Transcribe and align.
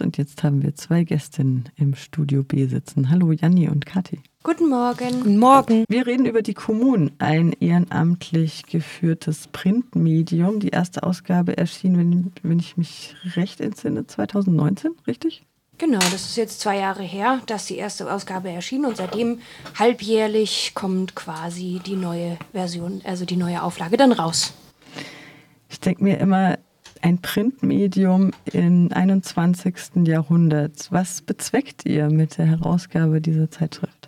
Und 0.00 0.18
jetzt 0.18 0.42
haben 0.42 0.62
wir 0.62 0.74
zwei 0.74 1.04
Gästinnen 1.04 1.68
im 1.76 1.94
Studio 1.94 2.42
B 2.42 2.66
sitzen. 2.66 3.10
Hallo 3.10 3.30
Janni 3.30 3.68
und 3.68 3.86
Kathi. 3.86 4.18
Guten 4.42 4.68
Morgen. 4.68 5.20
Guten 5.20 5.38
Morgen. 5.38 5.84
Wir 5.88 6.06
reden 6.06 6.26
über 6.26 6.42
die 6.42 6.52
Kommunen, 6.52 7.12
ein 7.18 7.52
ehrenamtlich 7.52 8.64
geführtes 8.66 9.46
Printmedium. 9.52 10.58
Die 10.58 10.70
erste 10.70 11.04
Ausgabe 11.04 11.56
erschien, 11.56 11.96
wenn, 11.96 12.32
wenn 12.42 12.58
ich 12.58 12.76
mich 12.76 13.14
recht 13.36 13.60
entsinne, 13.60 14.04
2019, 14.06 14.90
richtig? 15.06 15.44
Genau, 15.78 15.98
das 15.98 16.26
ist 16.26 16.36
jetzt 16.36 16.60
zwei 16.60 16.78
Jahre 16.78 17.04
her, 17.04 17.40
dass 17.46 17.66
die 17.66 17.76
erste 17.76 18.12
Ausgabe 18.12 18.50
erschien 18.50 18.84
und 18.84 18.96
seitdem 18.96 19.40
halbjährlich 19.78 20.72
kommt 20.74 21.14
quasi 21.14 21.80
die 21.86 21.96
neue 21.96 22.36
Version, 22.52 23.00
also 23.04 23.24
die 23.24 23.36
neue 23.36 23.62
Auflage 23.62 23.96
dann 23.96 24.12
raus. 24.12 24.54
Ich 25.68 25.78
denke 25.80 26.02
mir 26.02 26.18
immer, 26.18 26.58
ein 27.04 27.18
Printmedium 27.18 28.30
im 28.50 28.90
21. 28.90 30.06
Jahrhundert. 30.06 30.90
Was 30.90 31.20
bezweckt 31.20 31.84
ihr 31.84 32.08
mit 32.08 32.38
der 32.38 32.46
Herausgabe 32.46 33.20
dieser 33.20 33.50
Zeitschrift? 33.50 34.03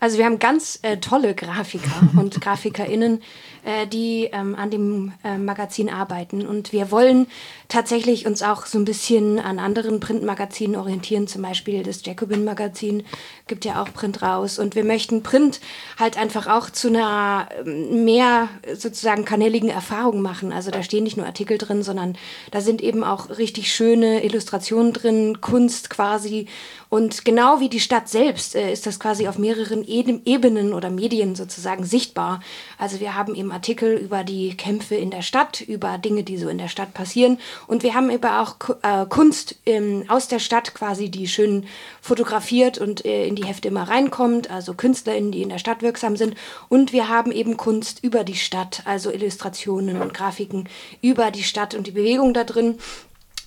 Also 0.00 0.16
wir 0.16 0.26
haben 0.26 0.38
ganz 0.38 0.78
äh, 0.82 0.98
tolle 0.98 1.34
Grafiker 1.34 2.08
und 2.16 2.40
GrafikerInnen, 2.40 3.20
äh, 3.64 3.86
die 3.86 4.28
ähm, 4.32 4.54
an 4.54 4.70
dem 4.70 5.12
äh, 5.24 5.38
Magazin 5.38 5.90
arbeiten. 5.90 6.46
Und 6.46 6.72
wir 6.72 6.92
wollen 6.92 7.26
tatsächlich 7.66 8.24
uns 8.24 8.42
auch 8.42 8.66
so 8.66 8.78
ein 8.78 8.84
bisschen 8.84 9.40
an 9.40 9.58
anderen 9.58 9.98
Printmagazinen 9.98 10.76
orientieren. 10.76 11.26
Zum 11.26 11.42
Beispiel 11.42 11.82
das 11.82 12.04
Jacobin-Magazin 12.04 13.02
gibt 13.48 13.64
ja 13.64 13.82
auch 13.82 13.92
Print 13.92 14.22
raus. 14.22 14.60
Und 14.60 14.76
wir 14.76 14.84
möchten 14.84 15.24
Print 15.24 15.60
halt 15.98 16.16
einfach 16.16 16.46
auch 16.46 16.70
zu 16.70 16.88
einer 16.88 17.48
ähm, 17.66 18.04
mehr 18.04 18.48
sozusagen 18.76 19.24
kanäligen 19.24 19.68
Erfahrung 19.68 20.22
machen. 20.22 20.52
Also 20.52 20.70
da 20.70 20.84
stehen 20.84 21.02
nicht 21.02 21.16
nur 21.16 21.26
Artikel 21.26 21.58
drin, 21.58 21.82
sondern 21.82 22.16
da 22.52 22.60
sind 22.60 22.82
eben 22.82 23.02
auch 23.02 23.30
richtig 23.30 23.72
schöne 23.72 24.22
Illustrationen 24.24 24.92
drin, 24.92 25.40
Kunst 25.40 25.90
quasi. 25.90 26.46
Und 26.90 27.26
genau 27.26 27.60
wie 27.60 27.68
die 27.68 27.80
Stadt 27.80 28.08
selbst 28.08 28.54
äh, 28.54 28.72
ist 28.72 28.86
das 28.86 28.98
quasi 28.98 29.28
auf 29.28 29.38
mehreren 29.38 29.86
Ebenen 29.86 30.72
oder 30.72 30.88
Medien 30.88 31.34
sozusagen 31.34 31.84
sichtbar. 31.84 32.40
Also 32.78 33.00
wir 33.00 33.14
haben 33.14 33.34
eben 33.34 33.52
Artikel 33.52 33.96
über 33.96 34.24
die 34.24 34.56
Kämpfe 34.56 34.94
in 34.94 35.10
der 35.10 35.22
Stadt, 35.22 35.60
über 35.60 35.98
Dinge, 35.98 36.22
die 36.24 36.38
so 36.38 36.48
in 36.48 36.58
der 36.58 36.68
Stadt 36.68 36.94
passieren. 36.94 37.38
Und 37.66 37.82
wir 37.82 37.94
haben 37.94 38.10
eben 38.10 38.24
auch 38.24 38.56
äh, 38.82 39.04
Kunst 39.06 39.56
ähm, 39.66 40.04
aus 40.08 40.28
der 40.28 40.38
Stadt 40.38 40.74
quasi, 40.74 41.10
die 41.10 41.28
schön 41.28 41.66
fotografiert 42.00 42.78
und 42.78 43.04
äh, 43.04 43.26
in 43.26 43.36
die 43.36 43.44
Hefte 43.44 43.68
immer 43.68 43.88
reinkommt. 43.88 44.50
Also 44.50 44.72
KünstlerInnen, 44.72 45.32
die 45.32 45.42
in 45.42 45.50
der 45.50 45.58
Stadt 45.58 45.82
wirksam 45.82 46.16
sind. 46.16 46.36
Und 46.70 46.94
wir 46.94 47.08
haben 47.08 47.32
eben 47.32 47.58
Kunst 47.58 48.02
über 48.02 48.24
die 48.24 48.36
Stadt, 48.36 48.82
also 48.86 49.10
Illustrationen 49.10 50.00
und 50.00 50.14
Grafiken 50.14 50.68
über 51.02 51.30
die 51.30 51.42
Stadt 51.42 51.74
und 51.74 51.86
die 51.86 51.92
Bewegung 51.92 52.32
da 52.32 52.44
drin. 52.44 52.78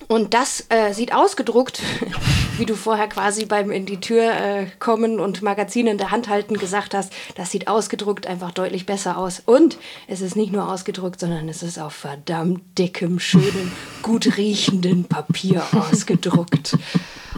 Und 0.08 0.34
das 0.34 0.66
äh, 0.68 0.92
sieht 0.92 1.14
ausgedruckt, 1.14 1.82
wie 2.58 2.66
du 2.66 2.74
vorher 2.74 3.08
quasi 3.08 3.44
beim 3.44 3.70
in 3.70 3.86
die 3.86 4.00
Tür 4.00 4.32
äh, 4.32 4.66
kommen 4.78 5.20
und 5.20 5.42
Magazine 5.42 5.90
in 5.90 5.98
der 5.98 6.10
Hand 6.10 6.28
halten 6.28 6.58
gesagt 6.58 6.94
hast, 6.94 7.12
das 7.34 7.50
sieht 7.50 7.68
ausgedruckt 7.68 8.26
einfach 8.26 8.52
deutlich 8.52 8.86
besser 8.86 9.16
aus. 9.16 9.42
Und 9.44 9.78
es 10.08 10.20
ist 10.20 10.36
nicht 10.36 10.52
nur 10.52 10.70
ausgedruckt, 10.70 11.20
sondern 11.20 11.48
es 11.48 11.62
ist 11.62 11.78
auf 11.78 11.94
verdammt 11.94 12.78
dickem, 12.78 13.20
schönen, 13.20 13.72
gut 14.02 14.36
riechenden 14.36 15.04
Papier 15.04 15.64
ausgedruckt. 15.72 16.76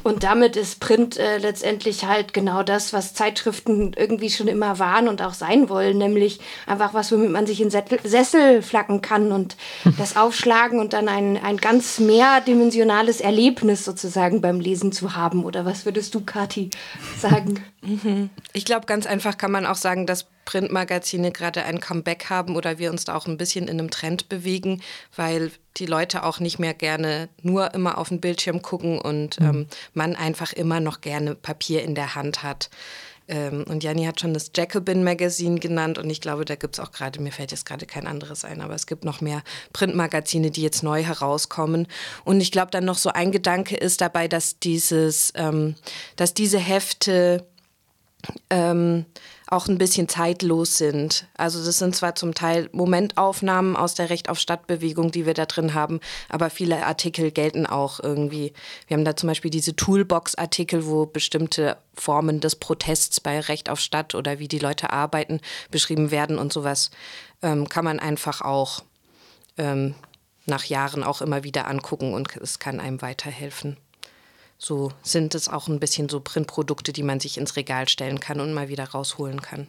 Und 0.02 0.24
damit 0.24 0.56
ist 0.56 0.80
Print 0.80 1.16
äh, 1.16 1.38
letztendlich 1.38 2.04
halt 2.04 2.34
genau 2.34 2.62
das, 2.62 2.92
was 2.92 3.14
Zeitschriften 3.14 3.92
irgendwie 3.96 4.30
schon 4.30 4.48
immer 4.48 4.78
waren 4.78 5.08
und 5.08 5.22
auch 5.22 5.34
sein 5.34 5.68
wollen, 5.68 5.98
nämlich 5.98 6.40
einfach 6.66 6.94
was, 6.94 7.12
womit 7.12 7.30
man 7.30 7.46
sich 7.46 7.60
in 7.60 7.70
Sessel, 7.70 8.00
Sessel 8.02 8.62
flacken 8.62 9.00
kann 9.00 9.32
und 9.32 9.56
das 9.98 10.16
aufschlagen 10.16 10.80
und 10.80 10.92
dann 10.92 11.08
ein, 11.08 11.42
ein 11.42 11.58
ganz 11.58 11.98
mehrdimensionales 11.98 13.20
Erlebnis 13.20 13.84
sozusagen 13.84 14.40
beim 14.40 14.60
Lesen 14.60 14.92
zu 14.92 15.14
haben. 15.14 15.44
Oder 15.44 15.64
was 15.64 15.84
würdest 15.84 16.14
du, 16.14 16.20
Kathi, 16.20 16.70
sagen? 17.18 17.62
Mhm. 17.84 18.30
Ich 18.52 18.64
glaube, 18.64 18.86
ganz 18.86 19.06
einfach 19.06 19.36
kann 19.38 19.50
man 19.50 19.66
auch 19.66 19.76
sagen, 19.76 20.06
dass 20.06 20.26
Printmagazine 20.44 21.32
gerade 21.32 21.64
ein 21.64 21.80
Comeback 21.80 22.30
haben 22.30 22.56
oder 22.56 22.78
wir 22.78 22.90
uns 22.90 23.04
da 23.04 23.14
auch 23.14 23.26
ein 23.26 23.36
bisschen 23.36 23.68
in 23.68 23.78
einem 23.78 23.90
Trend 23.90 24.28
bewegen, 24.28 24.82
weil 25.16 25.50
die 25.76 25.86
Leute 25.86 26.24
auch 26.24 26.40
nicht 26.40 26.58
mehr 26.58 26.74
gerne 26.74 27.28
nur 27.42 27.74
immer 27.74 27.98
auf 27.98 28.08
den 28.08 28.20
Bildschirm 28.20 28.62
gucken 28.62 29.00
und 29.00 29.40
mhm. 29.40 29.46
ähm, 29.46 29.66
man 29.92 30.16
einfach 30.16 30.52
immer 30.52 30.80
noch 30.80 31.00
gerne 31.00 31.34
Papier 31.34 31.82
in 31.82 31.94
der 31.94 32.14
Hand 32.14 32.42
hat. 32.42 32.70
Ähm, 33.26 33.64
und 33.68 33.82
Janni 33.82 34.04
hat 34.04 34.20
schon 34.20 34.34
das 34.34 34.50
Jacobin 34.54 35.02
Magazine 35.02 35.58
genannt 35.58 35.96
und 35.98 36.10
ich 36.10 36.20
glaube, 36.20 36.44
da 36.44 36.56
gibt 36.56 36.74
es 36.74 36.80
auch 36.80 36.92
gerade, 36.92 37.20
mir 37.20 37.32
fällt 37.32 37.52
jetzt 37.52 37.64
gerade 37.64 37.86
kein 37.86 38.06
anderes 38.06 38.44
ein, 38.44 38.60
aber 38.60 38.74
es 38.74 38.86
gibt 38.86 39.04
noch 39.04 39.20
mehr 39.20 39.42
Printmagazine, 39.72 40.50
die 40.50 40.62
jetzt 40.62 40.82
neu 40.82 41.02
herauskommen. 41.02 41.86
Und 42.24 42.40
ich 42.40 42.52
glaube, 42.52 42.70
dann 42.70 42.84
noch 42.84 42.98
so 42.98 43.10
ein 43.10 43.32
Gedanke 43.32 43.76
ist 43.76 44.02
dabei, 44.02 44.28
dass 44.28 44.58
dieses, 44.58 45.32
ähm, 45.36 45.74
dass 46.16 46.34
diese 46.34 46.58
Hefte 46.58 47.46
ähm, 48.50 49.04
auch 49.46 49.68
ein 49.68 49.78
bisschen 49.78 50.08
zeitlos 50.08 50.78
sind. 50.78 51.26
Also 51.34 51.64
das 51.64 51.78
sind 51.78 51.94
zwar 51.94 52.14
zum 52.14 52.34
Teil 52.34 52.68
Momentaufnahmen 52.72 53.76
aus 53.76 53.94
der 53.94 54.10
Recht 54.10 54.28
auf 54.28 54.38
Stadtbewegung, 54.38 55.10
die 55.10 55.26
wir 55.26 55.34
da 55.34 55.46
drin 55.46 55.74
haben, 55.74 56.00
aber 56.28 56.50
viele 56.50 56.84
Artikel 56.86 57.30
gelten 57.30 57.66
auch 57.66 58.00
irgendwie. 58.00 58.52
Wir 58.88 58.96
haben 58.96 59.04
da 59.04 59.16
zum 59.16 59.28
Beispiel 59.28 59.50
diese 59.50 59.76
Toolbox-Artikel, 59.76 60.86
wo 60.86 61.06
bestimmte 61.06 61.76
Formen 61.94 62.40
des 62.40 62.56
Protests 62.56 63.20
bei 63.20 63.38
Recht 63.40 63.70
auf 63.70 63.80
Stadt 63.80 64.14
oder 64.14 64.38
wie 64.38 64.48
die 64.48 64.58
Leute 64.58 64.90
arbeiten 64.90 65.40
beschrieben 65.70 66.10
werden 66.10 66.38
und 66.38 66.52
sowas 66.52 66.90
ähm, 67.42 67.68
kann 67.68 67.84
man 67.84 68.00
einfach 68.00 68.40
auch 68.40 68.82
ähm, 69.58 69.94
nach 70.46 70.64
Jahren 70.64 71.04
auch 71.04 71.22
immer 71.22 71.44
wieder 71.44 71.68
angucken 71.68 72.12
und 72.14 72.36
es 72.36 72.58
kann 72.58 72.80
einem 72.80 73.02
weiterhelfen 73.02 73.76
so 74.58 74.92
sind 75.02 75.34
es 75.34 75.48
auch 75.48 75.68
ein 75.68 75.80
bisschen 75.80 76.08
so 76.08 76.20
Printprodukte, 76.20 76.92
die 76.92 77.02
man 77.02 77.20
sich 77.20 77.38
ins 77.38 77.56
Regal 77.56 77.88
stellen 77.88 78.20
kann 78.20 78.40
und 78.40 78.54
mal 78.54 78.68
wieder 78.68 78.84
rausholen 78.84 79.42
kann. 79.42 79.66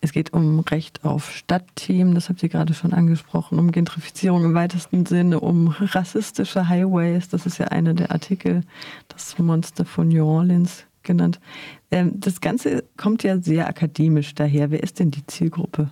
Es 0.00 0.12
geht 0.12 0.32
um 0.32 0.60
Recht 0.60 1.04
auf 1.04 1.30
Stadtthemen, 1.30 2.14
das 2.14 2.28
habt 2.28 2.42
ihr 2.42 2.48
gerade 2.48 2.72
schon 2.72 2.94
angesprochen, 2.94 3.58
um 3.58 3.72
Gentrifizierung 3.72 4.44
im 4.44 4.54
weitesten 4.54 5.04
Sinne, 5.04 5.40
um 5.40 5.68
rassistische 5.68 6.68
Highways, 6.68 7.28
das 7.28 7.44
ist 7.44 7.58
ja 7.58 7.66
einer 7.66 7.92
der 7.92 8.10
Artikel, 8.10 8.62
das 9.08 9.38
Monster 9.38 9.84
von 9.84 10.08
New 10.08 10.24
Orleans 10.24 10.84
genannt. 11.02 11.40
Ähm, 11.90 12.18
das 12.20 12.40
Ganze 12.40 12.84
kommt 12.96 13.22
ja 13.22 13.38
sehr 13.38 13.68
akademisch 13.68 14.34
daher. 14.34 14.70
Wer 14.70 14.82
ist 14.82 14.98
denn 14.98 15.10
die 15.10 15.26
Zielgruppe? 15.26 15.90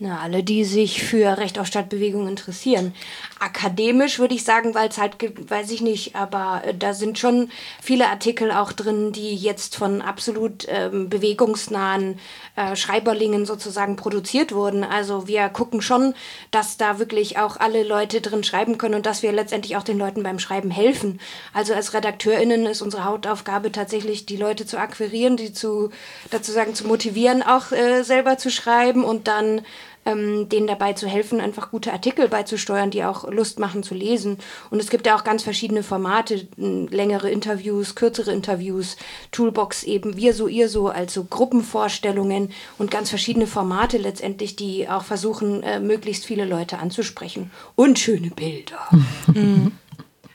Na, 0.00 0.20
alle, 0.20 0.44
die 0.44 0.62
sich 0.62 1.02
für 1.02 1.38
Recht 1.38 1.58
auf 1.58 1.66
Stadtbewegung 1.66 2.28
interessieren. 2.28 2.94
Akademisch 3.40 4.20
würde 4.20 4.34
ich 4.36 4.44
sagen, 4.44 4.72
weil 4.76 4.88
es 4.88 4.96
halt 4.96 5.16
weiß 5.50 5.72
ich 5.72 5.80
nicht, 5.80 6.14
aber 6.14 6.62
äh, 6.64 6.72
da 6.72 6.94
sind 6.94 7.18
schon 7.18 7.50
viele 7.82 8.06
Artikel 8.06 8.52
auch 8.52 8.70
drin, 8.70 9.10
die 9.10 9.34
jetzt 9.34 9.74
von 9.74 10.00
absolut 10.00 10.66
ähm, 10.68 11.08
bewegungsnahen 11.08 12.20
äh, 12.54 12.76
Schreiberlingen 12.76 13.44
sozusagen 13.44 13.96
produziert 13.96 14.52
wurden. 14.52 14.84
Also 14.84 15.26
wir 15.26 15.48
gucken 15.48 15.82
schon, 15.82 16.14
dass 16.52 16.76
da 16.76 17.00
wirklich 17.00 17.38
auch 17.38 17.56
alle 17.56 17.82
Leute 17.82 18.20
drin 18.20 18.44
schreiben 18.44 18.78
können 18.78 18.94
und 18.94 19.04
dass 19.04 19.24
wir 19.24 19.32
letztendlich 19.32 19.76
auch 19.76 19.82
den 19.82 19.98
Leuten 19.98 20.22
beim 20.22 20.38
Schreiben 20.38 20.70
helfen. 20.70 21.18
Also 21.52 21.74
als 21.74 21.92
RedakteurInnen 21.92 22.66
ist 22.66 22.82
unsere 22.82 23.02
Hauptaufgabe 23.04 23.72
tatsächlich, 23.72 24.26
die 24.26 24.36
Leute 24.36 24.64
zu 24.64 24.78
akquirieren, 24.78 25.36
die 25.36 25.52
zu, 25.52 25.90
dazu 26.30 26.52
sagen, 26.52 26.76
zu 26.76 26.86
motivieren, 26.86 27.42
auch 27.42 27.72
äh, 27.72 28.04
selber 28.04 28.38
zu 28.38 28.48
schreiben 28.48 29.02
und 29.02 29.26
dann 29.26 29.62
ähm, 30.08 30.48
denen 30.48 30.66
dabei 30.66 30.94
zu 30.94 31.06
helfen, 31.06 31.40
einfach 31.40 31.70
gute 31.70 31.92
Artikel 31.92 32.28
beizusteuern, 32.28 32.90
die 32.90 33.04
auch 33.04 33.30
Lust 33.30 33.58
machen 33.58 33.82
zu 33.82 33.94
lesen. 33.94 34.38
Und 34.70 34.80
es 34.80 34.88
gibt 34.88 35.06
ja 35.06 35.16
auch 35.16 35.24
ganz 35.24 35.42
verschiedene 35.42 35.82
Formate, 35.82 36.48
längere 36.56 37.30
Interviews, 37.30 37.94
kürzere 37.94 38.32
Interviews, 38.32 38.96
Toolbox 39.32 39.82
eben, 39.84 40.16
wir 40.16 40.32
so, 40.32 40.48
ihr 40.48 40.68
so, 40.68 40.88
also 40.88 41.24
Gruppenvorstellungen 41.24 42.50
und 42.78 42.90
ganz 42.90 43.10
verschiedene 43.10 43.46
Formate 43.46 43.98
letztendlich, 43.98 44.56
die 44.56 44.88
auch 44.88 45.04
versuchen, 45.04 45.62
äh, 45.62 45.80
möglichst 45.80 46.24
viele 46.24 46.46
Leute 46.46 46.78
anzusprechen. 46.78 47.50
Und 47.74 47.98
schöne 47.98 48.30
Bilder. 48.30 48.78
Mhm. 49.34 49.72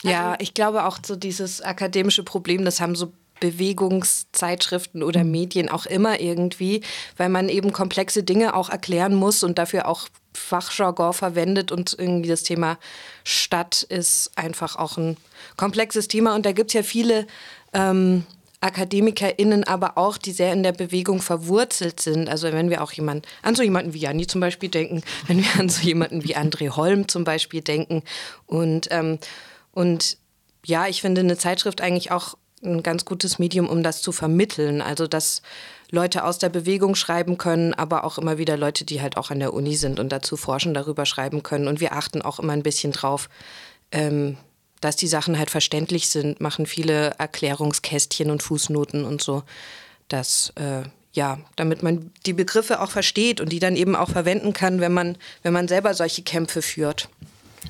Ja, 0.04 0.36
ich 0.40 0.54
glaube 0.54 0.86
auch 0.86 1.00
so 1.04 1.16
dieses 1.16 1.62
akademische 1.62 2.24
Problem, 2.24 2.64
das 2.66 2.80
haben 2.80 2.96
so 2.96 3.14
Bewegungszeitschriften 3.40 5.04
oder. 5.04 5.24
Medien 5.34 5.70
auch 5.70 5.86
immer 5.86 6.20
irgendwie, 6.22 6.82
weil 7.18 7.30
man 7.30 7.50
eben 7.50 7.74
komplexe 7.74 8.24
Dinge 8.24 8.56
auch 8.56 8.70
erklären 8.70 9.16
muss 9.16 9.44
und 9.44 9.58
dafür 9.58 9.88
auch 9.88 10.08
Fachjargon 10.34 11.14
verwendet 11.14 11.72
und 11.72 11.96
irgendwie 11.98 12.30
das 12.30 12.44
Thema 12.44 12.78
Stadt 13.24 13.84
ist 13.84 14.32
einfach 14.36 14.76
auch 14.78 14.98
ein 14.98 15.18
komplexes 15.58 16.08
Thema 16.08 16.36
und 16.36 16.46
da 16.46 16.52
gibt 16.52 16.70
es 16.72 16.74
ja 16.74 16.84
viele 16.84 17.28
ähm, 17.74 18.26
AkademikerInnen 18.62 19.66
aber 19.66 19.98
auch, 19.98 20.18
die 20.18 20.32
sehr 20.32 20.54
in 20.54 20.64
der 20.64 20.72
Bewegung 20.72 21.22
verwurzelt 21.22 22.00
sind. 22.00 22.30
Also 22.30 22.52
wenn 22.54 22.70
wir 22.70 22.82
auch 22.82 22.94
jemand, 22.94 23.28
an 23.42 23.56
so 23.56 23.62
jemanden 23.62 23.94
wie 23.94 24.00
Janni 24.00 24.26
zum 24.26 24.40
Beispiel 24.40 24.70
denken, 24.70 25.04
wenn 25.28 25.40
wir 25.40 25.60
an 25.60 25.70
so 25.70 25.82
jemanden 25.82 26.24
wie 26.24 26.38
André 26.38 26.70
Holm 26.70 27.08
zum 27.08 27.24
Beispiel 27.24 27.62
denken 27.62 28.04
und, 28.46 28.88
ähm, 28.92 29.20
und 29.72 30.18
ja, 30.66 30.88
ich 30.88 31.02
finde 31.02 31.22
eine 31.22 31.38
Zeitschrift 31.38 31.82
eigentlich 31.82 32.12
auch 32.12 32.36
ein 32.66 32.84
ganz 32.84 33.06
gutes 33.06 33.40
Medium, 33.40 33.68
um 33.68 33.84
das 33.84 34.02
zu 34.02 34.12
vermitteln. 34.12 34.82
Also 34.82 35.08
dass 35.08 35.42
Leute 35.94 36.24
aus 36.24 36.40
der 36.40 36.50
Bewegung 36.50 36.96
schreiben 36.96 37.38
können, 37.38 37.76
aber 37.76 38.04
auch 38.04 38.18
immer 38.18 38.40
wieder 38.40 38.58
Leute, 38.58 38.84
die 38.84 39.02
halt 39.02 39.16
auch 39.16 39.30
an 39.30 39.40
der 39.40 39.54
Uni 39.54 39.76
sind 39.76 40.00
und 40.00 40.10
dazu 40.10 40.38
forschen, 40.38 40.74
darüber 40.74 41.06
schreiben 41.06 41.44
können. 41.44 41.68
Und 41.68 41.80
wir 41.80 41.94
achten 41.94 42.24
auch 42.24 42.40
immer 42.40 42.54
ein 42.54 42.64
bisschen 42.64 42.94
drauf, 42.94 43.30
ähm, 43.92 44.38
dass 44.82 44.96
die 44.96 45.08
Sachen 45.08 45.38
halt 45.38 45.52
verständlich 45.52 46.10
sind, 46.10 46.42
machen 46.42 46.66
viele 46.66 47.12
Erklärungskästchen 47.20 48.32
und 48.32 48.42
Fußnoten 48.42 49.06
und 49.06 49.22
so. 49.22 49.44
Das, 50.08 50.52
äh, 50.56 50.82
ja, 51.14 51.40
damit 51.56 51.84
man 51.84 52.12
die 52.26 52.34
Begriffe 52.34 52.82
auch 52.82 52.90
versteht 52.90 53.40
und 53.40 53.50
die 53.50 53.60
dann 53.60 53.76
eben 53.76 53.96
auch 53.96 54.10
verwenden 54.10 54.52
kann, 54.52 54.82
wenn 54.82 54.94
man, 54.94 55.18
wenn 55.44 55.54
man 55.54 55.68
selber 55.68 55.94
solche 55.94 56.24
Kämpfe 56.24 56.64
führt. 56.64 57.08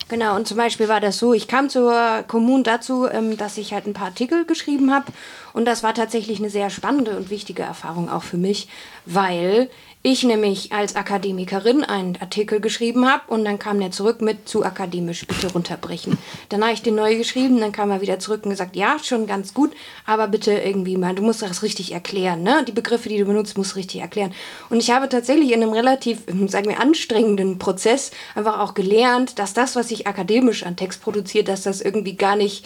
Genau, 0.09 0.35
und 0.35 0.47
zum 0.47 0.57
Beispiel 0.57 0.87
war 0.87 0.99
das 0.99 1.17
so, 1.17 1.33
ich 1.33 1.47
kam 1.47 1.69
zur 1.69 2.23
Kommune 2.27 2.63
dazu, 2.63 3.07
ähm, 3.07 3.37
dass 3.37 3.57
ich 3.57 3.73
halt 3.73 3.87
ein 3.87 3.93
paar 3.93 4.07
Artikel 4.07 4.45
geschrieben 4.45 4.93
habe. 4.93 5.05
Und 5.53 5.65
das 5.65 5.83
war 5.83 5.93
tatsächlich 5.93 6.39
eine 6.39 6.49
sehr 6.49 6.69
spannende 6.69 7.15
und 7.17 7.29
wichtige 7.29 7.63
Erfahrung 7.63 8.09
auch 8.09 8.23
für 8.23 8.37
mich, 8.37 8.67
weil 9.05 9.69
ich 10.05 10.23
nämlich 10.23 10.73
als 10.73 10.97
Akademikerin 10.97 11.85
einen 11.85 12.17
Artikel 12.17 12.59
geschrieben 12.59 13.09
habe 13.09 13.23
und 13.27 13.45
dann 13.45 13.57
kam 13.57 13.79
er 13.79 13.91
zurück 13.91 14.21
mit 14.21 14.49
zu 14.49 14.65
akademisch 14.65 15.25
bitte 15.25 15.53
runterbrechen. 15.53 16.17
Dann 16.49 16.61
habe 16.61 16.73
ich 16.73 16.81
den 16.81 16.95
neu 16.95 17.15
geschrieben, 17.15 17.61
dann 17.61 17.71
kam 17.71 17.89
er 17.89 18.01
wieder 18.01 18.19
zurück 18.19 18.41
und 18.43 18.49
gesagt, 18.49 18.75
ja, 18.75 18.97
schon 19.01 19.27
ganz 19.27 19.53
gut, 19.53 19.71
aber 20.05 20.27
bitte 20.27 20.51
irgendwie 20.51 20.97
mal, 20.97 21.15
du 21.15 21.23
musst 21.23 21.41
das 21.41 21.63
richtig 21.63 21.93
erklären, 21.93 22.43
ne? 22.43 22.65
Die 22.67 22.73
Begriffe, 22.73 23.07
die 23.07 23.17
du 23.17 23.23
benutzt, 23.23 23.57
musst 23.57 23.71
du 23.71 23.75
richtig 23.77 24.01
erklären. 24.01 24.33
Und 24.69 24.81
ich 24.81 24.91
habe 24.91 25.07
tatsächlich 25.07 25.53
in 25.53 25.63
einem 25.63 25.71
relativ, 25.71 26.23
sagen 26.47 26.67
wir, 26.67 26.81
anstrengenden 26.81 27.57
Prozess 27.57 28.11
einfach 28.35 28.59
auch 28.59 28.73
gelernt, 28.73 29.39
dass 29.39 29.53
das, 29.53 29.77
was 29.77 29.89
ich 29.89 30.05
akademisch 30.05 30.63
an 30.63 30.75
Text 30.75 31.01
produziert, 31.01 31.47
dass 31.47 31.63
das 31.63 31.79
irgendwie 31.79 32.17
gar 32.17 32.35
nicht, 32.35 32.65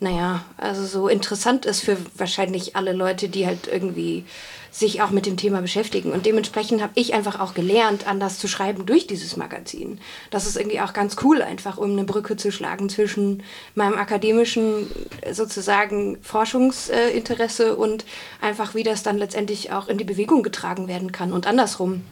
naja, 0.00 0.44
also 0.56 0.84
so 0.86 1.08
interessant 1.08 1.66
ist 1.66 1.80
für 1.80 1.96
wahrscheinlich 2.16 2.76
alle 2.76 2.92
Leute, 2.92 3.28
die 3.28 3.46
halt 3.46 3.66
irgendwie 3.66 4.24
sich 4.70 5.02
auch 5.02 5.10
mit 5.10 5.26
dem 5.26 5.36
Thema 5.36 5.60
beschäftigen. 5.60 6.12
Und 6.12 6.26
dementsprechend 6.26 6.82
habe 6.82 6.92
ich 6.94 7.14
einfach 7.14 7.40
auch 7.40 7.54
gelernt, 7.54 8.06
anders 8.06 8.38
zu 8.38 8.48
schreiben 8.48 8.86
durch 8.86 9.06
dieses 9.06 9.36
Magazin. 9.36 9.98
Das 10.30 10.46
ist 10.46 10.56
irgendwie 10.56 10.80
auch 10.80 10.92
ganz 10.92 11.16
cool, 11.22 11.42
einfach 11.42 11.78
um 11.78 11.92
eine 11.92 12.04
Brücke 12.04 12.36
zu 12.36 12.52
schlagen 12.52 12.88
zwischen 12.88 13.42
meinem 13.74 13.94
akademischen 13.94 14.88
sozusagen 15.30 16.18
Forschungsinteresse 16.22 17.76
und 17.76 18.04
einfach, 18.40 18.74
wie 18.74 18.84
das 18.84 19.02
dann 19.02 19.18
letztendlich 19.18 19.72
auch 19.72 19.88
in 19.88 19.98
die 19.98 20.04
Bewegung 20.04 20.42
getragen 20.42 20.86
werden 20.86 21.12
kann 21.12 21.32
und 21.32 21.46
andersrum. 21.46 22.02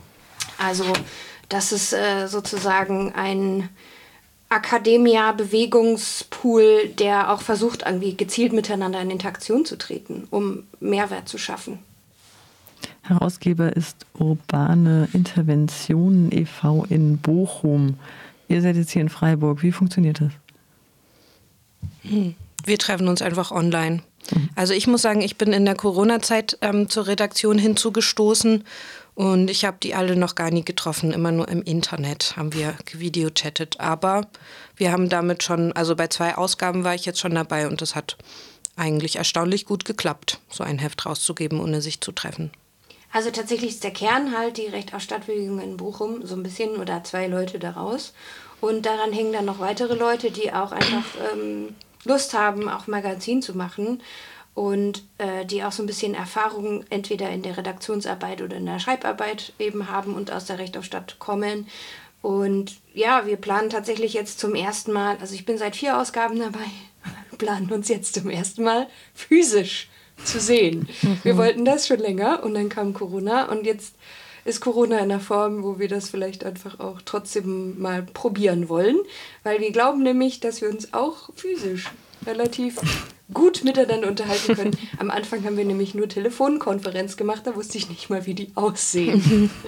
Also, 0.59 0.85
das 1.49 1.73
ist 1.73 1.93
äh, 1.93 2.27
sozusagen 2.27 3.13
ein 3.15 3.69
Akademia-Bewegungspool, 4.49 6.89
der 6.99 7.33
auch 7.33 7.43
versucht, 7.43 7.83
irgendwie 7.85 8.17
gezielt 8.17 8.53
miteinander 8.53 9.01
in 9.01 9.11
Interaktion 9.11 9.65
zu 9.65 9.77
treten, 9.77 10.29
um 10.31 10.65
Mehrwert 10.81 11.29
zu 11.29 11.39
schaffen. 11.39 11.79
Herausgeber 13.03 13.77
ist 13.77 14.07
Urbane 14.15 15.09
Interventionen 15.13 16.33
e.V. 16.33 16.87
in 16.89 17.19
Bochum. 17.19 17.99
Ihr 18.49 18.63
seid 18.63 18.77
jetzt 18.77 18.91
hier 18.91 19.03
in 19.03 19.09
Freiburg. 19.09 19.63
Wie 19.63 19.73
funktioniert 19.73 20.21
das? 20.21 20.33
Hm. 22.03 22.35
Wir 22.65 22.79
treffen 22.79 23.09
uns 23.09 23.23
einfach 23.23 23.53
online. 23.53 24.03
Mhm. 24.33 24.49
Also 24.55 24.75
ich 24.75 24.87
muss 24.87 25.03
sagen, 25.03 25.21
ich 25.21 25.39
bin 25.39 25.53
in 25.53 25.65
der 25.65 25.77
Corona-Zeit 25.77 26.59
ähm, 26.61 26.89
zur 26.89 27.07
Redaktion 27.07 27.59
hinzugestoßen 27.59 28.65
und 29.17 29.49
ich 29.49 29.65
habe 29.65 29.79
die 29.83 29.95
alle 29.95 30.15
noch 30.15 30.35
gar 30.35 30.51
nie 30.51 30.63
getroffen, 30.63 31.11
immer 31.11 31.33
nur 31.33 31.49
im 31.49 31.63
Internet 31.63 32.37
haben 32.37 32.53
wir 32.53 32.77
videochattet. 32.93 33.81
Aber 33.81 34.27
wir 34.77 34.93
haben 34.93 35.09
damit 35.09 35.43
schon, 35.43 35.73
also 35.73 35.97
bei 35.97 36.09
zwei 36.09 36.37
Ausgaben 36.37 36.85
war 36.85 36.95
ich 36.95 37.07
jetzt 37.07 37.19
schon 37.19 37.35
dabei 37.35 37.67
und 37.67 37.81
das 37.81 37.95
hat 37.95 38.19
eigentlich 38.77 39.17
erstaunlich 39.17 39.65
gut 39.65 39.87
geklappt, 39.87 40.39
so 40.51 40.63
ein 40.63 40.79
Heft 40.79 41.07
rauszugeben, 41.07 41.61
ohne 41.61 41.81
sich 41.81 42.03
zu 42.03 42.13
treffen. 42.13 42.51
Also 43.11 43.31
tatsächlich 43.31 43.71
ist 43.71 43.85
der 43.85 43.91
Kern 43.91 44.37
halt 44.37 44.59
die 44.59 44.67
Recht 44.67 44.93
auf 44.93 45.01
Stadtbewegung 45.01 45.61
in 45.61 45.79
Bochum, 45.79 46.27
so 46.27 46.37
ein 46.37 46.43
bisschen 46.43 46.77
oder 46.77 47.03
zwei 47.03 47.27
Leute 47.27 47.59
daraus. 47.59 48.13
Und 48.61 48.85
daran 48.85 49.15
hängen 49.15 49.33
dann 49.33 49.47
noch 49.47 49.61
weitere 49.61 49.95
Leute, 49.95 50.31
die 50.31 50.53
auch 50.53 50.73
einfach 50.73 51.05
ähm, 51.33 51.75
Lust 52.05 52.35
haben, 52.35 52.69
auch 52.69 52.87
Magazin 52.87 53.41
zu 53.41 53.57
machen 53.57 54.03
und 54.57 55.05
äh, 55.19 55.45
die 55.45 55.63
auch 55.63 55.71
so 55.71 55.83
ein 55.83 55.87
bisschen 55.87 56.15
Erfahrung 56.15 56.83
entweder 56.89 57.29
in 57.29 57.43
der 57.43 57.59
Redaktionsarbeit 57.59 58.41
oder 58.41 58.57
in 58.57 58.65
der 58.65 58.79
Schreibarbeit 58.79 59.53
eben 59.59 59.91
haben 59.91 60.15
und 60.15 60.33
aus 60.33 60.47
der 60.47 60.59
Recht 60.59 60.79
auf 60.79 60.87
Stadt 60.87 61.19
kommen. 61.19 61.69
Und 62.23 62.73
ja, 62.95 63.27
wir 63.27 63.37
planen 63.37 63.69
tatsächlich 63.69 64.15
jetzt 64.15 64.41
zum 64.41 64.55
ersten 64.55 64.93
Mal, 64.93 65.19
also 65.21 65.35
ich 65.35 65.45
bin 65.45 65.59
seit 65.59 65.77
vier 65.77 66.01
Ausgaben 66.01 66.39
dabei, 66.39 66.65
planen 67.39 67.71
uns 67.71 67.89
jetzt 67.89 68.15
zum 68.15 68.31
ersten 68.31 68.65
Mal 68.65 68.89
physisch 69.15 69.91
zu 70.25 70.41
sehen. 70.41 70.89
Mhm. 71.03 71.19
Wir 71.25 71.37
wollten 71.37 71.67
das 71.67 71.87
schon 71.87 71.99
länger 71.99 72.43
und 72.43 72.55
dann 72.55 72.71
kam 72.71 72.95
Corona 72.95 73.51
und 73.51 73.67
jetzt 73.67 73.95
ist 74.47 74.63
Corona 74.63 75.01
in 75.01 75.11
der 75.11 75.21
Form, 75.21 75.65
wo 75.65 75.79
wir 75.79 75.89
das 75.89 76.09
vielleicht 76.09 76.45
einfach 76.45 76.81
auch 76.81 77.03
trotzdem 77.05 77.79
mal 77.79 78.03
probieren 78.03 78.71
wollen, 78.71 78.97
weil 79.43 79.61
wir 79.61 79.73
glauben 79.73 80.03
nämlich, 80.05 80.39
dass 80.39 80.63
wir 80.63 80.71
uns 80.71 80.95
auch 80.95 81.31
physisch 81.35 81.91
relativ 82.25 82.79
gut 83.33 83.65
miteinander 83.65 84.09
unterhalten 84.09 84.55
können. 84.55 84.77
Am 84.99 85.11
Anfang 85.11 85.45
haben 85.45 85.57
wir 85.57 85.65
nämlich 85.65 85.95
nur 85.95 86.09
Telefonkonferenz 86.09 87.17
gemacht, 87.17 87.43
da 87.45 87.57
wusste 87.57 87.79
ich 87.79 87.89
nicht 87.89 88.11
mal, 88.11 88.27
wie 88.27 88.35
die 88.35 88.51
aussehen. 88.55 89.51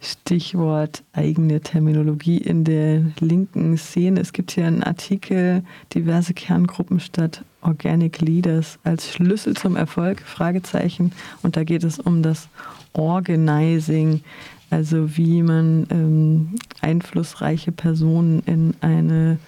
Stichwort 0.00 1.02
eigene 1.12 1.60
Terminologie 1.60 2.36
in 2.36 2.64
der 2.64 3.02
linken 3.20 3.78
Szene. 3.78 4.20
Es 4.20 4.32
gibt 4.32 4.50
hier 4.50 4.66
einen 4.66 4.82
Artikel, 4.82 5.64
diverse 5.94 6.34
Kerngruppen 6.34 7.00
statt 7.00 7.42
Organic 7.62 8.20
Leaders 8.20 8.78
als 8.84 9.10
Schlüssel 9.10 9.56
zum 9.56 9.76
Erfolg, 9.76 10.20
Fragezeichen. 10.20 11.12
Und 11.42 11.56
da 11.56 11.64
geht 11.64 11.84
es 11.84 11.98
um 11.98 12.22
das 12.22 12.48
Organizing, 12.92 14.22
also 14.70 15.16
wie 15.16 15.42
man 15.42 15.86
ähm, 15.90 16.56
einflussreiche 16.80 17.72
Personen 17.72 18.42
in 18.46 18.74
eine, 18.80 19.38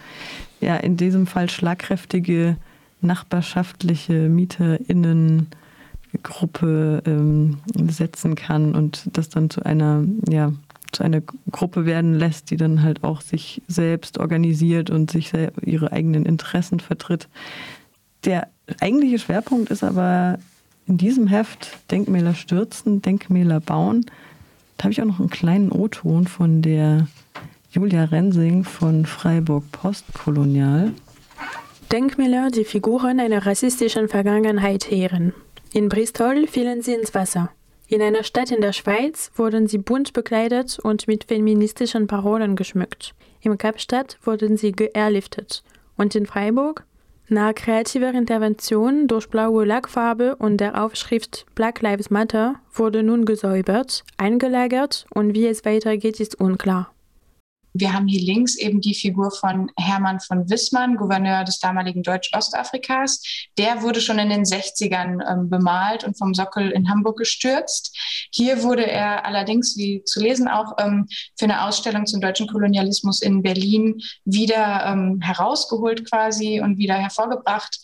ja, 0.61 0.77
in 0.77 0.97
diesem 0.97 1.27
Fall 1.27 1.51
schlagkräftige 1.51 2.57
nachbarschaftliche 3.01 4.29
MieterInnen 4.29 5.49
Gruppe 6.23 7.03
ähm, 7.07 7.59
setzen 7.91 8.35
kann 8.35 8.75
und 8.75 9.09
das 9.13 9.29
dann 9.29 9.51
zu 9.51 9.65
einer, 9.65 10.05
ja, 10.29 10.53
zu 10.93 11.03
einer 11.03 11.21
Gruppe 11.51 11.85
werden 11.85 12.15
lässt, 12.15 12.51
die 12.51 12.57
dann 12.57 12.83
halt 12.83 13.05
auch 13.05 13.21
sich 13.21 13.61
selbst 13.69 14.19
organisiert 14.19 14.89
und 14.89 15.11
sich 15.11 15.33
ihre 15.63 15.93
eigenen 15.93 16.25
Interessen 16.25 16.81
vertritt. 16.81 17.29
Der 18.25 18.49
eigentliche 18.81 19.19
Schwerpunkt 19.19 19.71
ist 19.71 19.85
aber 19.85 20.39
in 20.87 20.97
diesem 20.97 21.27
Heft 21.27 21.79
Denkmäler 21.91 22.35
stürzen, 22.35 23.03
Denkmäler 23.03 23.61
bauen. 23.61 24.07
Da 24.77 24.85
habe 24.85 24.93
ich 24.93 25.01
auch 25.01 25.07
noch 25.07 25.21
einen 25.21 25.31
kleinen 25.31 25.73
O-Ton 25.73 26.27
von 26.27 26.63
der 26.63 27.09
Julia 27.71 28.05
Rensing 28.05 28.65
von 28.65 29.07
Freiburg 29.07 29.71
Postkolonial. 29.73 30.93
Denkmäler, 31.93 32.51
die 32.51 32.65
Figuren 32.65 33.21
einer 33.21 33.47
rassistischen 33.47 34.09
Vergangenheit 34.09 34.91
ehren. 34.91 35.33
In 35.73 35.89
Bristol 35.89 36.47
fielen 36.47 36.83
sie 36.83 36.95
ins 36.95 37.15
Wasser. 37.15 37.51
In 37.89 38.03
einer 38.03 38.25
Stadt 38.25 38.51
in 38.51 38.61
der 38.61 38.73
Schweiz 38.73 39.31
wurden 39.37 39.69
sie 39.69 39.79
bunt 39.79 40.13
bekleidet 40.13 40.79
und 40.81 41.07
mit 41.07 41.25
feministischen 41.25 42.07
Parolen 42.07 42.57
geschmückt. 42.57 43.15
Im 43.41 43.59
Kapstadt 43.59 44.19
wurden 44.25 44.57
sie 44.57 44.73
geairliftet. 44.73 45.63
Und 45.97 46.15
in 46.17 46.27
Freiburg? 46.27 46.85
Nach 47.29 47.55
kreativer 47.55 48.15
Intervention 48.15 49.09
durch 49.09 49.29
blaue 49.29 49.65
Lackfarbe 49.65 50.37
und 50.37 50.59
der 50.59 50.81
Aufschrift 50.81 51.45
Black 51.57 51.83
Lives 51.83 52.09
Matter 52.09 52.55
wurde 52.73 53.03
nun 53.03 53.25
gesäubert, 53.25 54.05
eingelagert 54.17 55.07
und 55.13 55.35
wie 55.35 55.49
es 55.49 55.65
weitergeht, 55.65 56.21
ist 56.21 56.41
unklar. 56.41 56.93
Wir 57.79 57.93
haben 57.93 58.09
hier 58.09 58.21
links 58.21 58.57
eben 58.57 58.81
die 58.81 58.95
Figur 58.95 59.31
von 59.31 59.71
Hermann 59.79 60.21
von 60.21 60.49
Wissmann, 60.49 60.97
Gouverneur 60.97 61.45
des 61.45 61.59
damaligen 61.59 62.03
Deutsch-Ostafrikas. 62.03 63.23
Der 63.59 63.83
wurde 63.83 64.01
schon 64.01 64.19
in 64.19 64.31
den 64.31 64.45
60ern 64.45 65.21
ähm, 65.31 65.51
bemalt 65.51 66.05
und 66.05 66.17
vom 66.17 66.33
Sockel 66.33 66.71
in 66.71 66.89
Hamburg 66.89 67.19
gestürzt. 67.19 67.97
Hier 68.33 68.63
wurde 68.63 68.87
er 68.87 69.27
allerdings, 69.27 69.77
wie 69.77 70.03
zu 70.05 70.21
lesen 70.21 70.49
auch, 70.49 70.75
ähm, 70.79 71.07
für 71.37 71.45
eine 71.45 71.65
Ausstellung 71.65 72.07
zum 72.07 72.21
deutschen 72.21 72.47
Kolonialismus 72.47 73.21
in 73.21 73.43
Berlin 73.43 74.01
wieder 74.25 74.87
ähm, 74.87 75.21
herausgeholt 75.21 76.11
quasi 76.11 76.61
und 76.61 76.79
wieder 76.79 76.95
hervorgebracht 76.95 77.79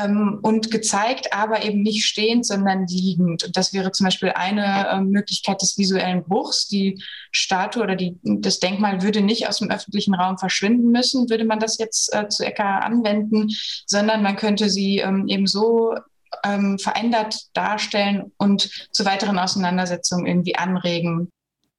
ähm, 0.00 0.38
und 0.42 0.70
gezeigt, 0.70 1.32
aber 1.32 1.64
eben 1.64 1.82
nicht 1.82 2.04
stehend, 2.04 2.46
sondern 2.46 2.86
liegend. 2.86 3.44
Und 3.44 3.56
das 3.56 3.72
wäre 3.72 3.92
zum 3.92 4.04
Beispiel 4.04 4.30
eine 4.30 4.88
äh, 4.88 5.00
Möglichkeit 5.00 5.62
des 5.62 5.78
visuellen 5.78 6.22
Bruchs. 6.24 6.68
Die 6.68 7.02
Statue 7.32 7.82
oder 7.82 7.96
die, 7.96 8.18
das 8.22 8.60
Denkmal 8.60 9.02
würde 9.02 9.22
nicht 9.22 9.48
aus 9.48 9.58
dem 9.58 9.70
öffentlichen 9.70 10.14
Raum 10.14 10.38
verschwinden 10.38 10.90
müssen, 10.90 11.30
würde 11.30 11.44
man 11.44 11.60
das 11.60 11.78
jetzt 11.78 12.14
äh, 12.14 12.28
zu 12.28 12.44
Ecker 12.44 12.84
anwenden, 12.84 13.48
sondern 13.86 14.22
man 14.22 14.36
könnte 14.36 14.68
sie 14.68 14.98
ähm, 14.98 15.26
eben 15.28 15.46
so 15.46 15.94
ähm, 16.44 16.78
verändert 16.78 17.46
darstellen 17.54 18.32
und 18.36 18.88
zu 18.92 19.04
weiteren 19.04 19.38
Auseinandersetzungen 19.38 20.26
irgendwie 20.26 20.56
anregen. 20.56 21.30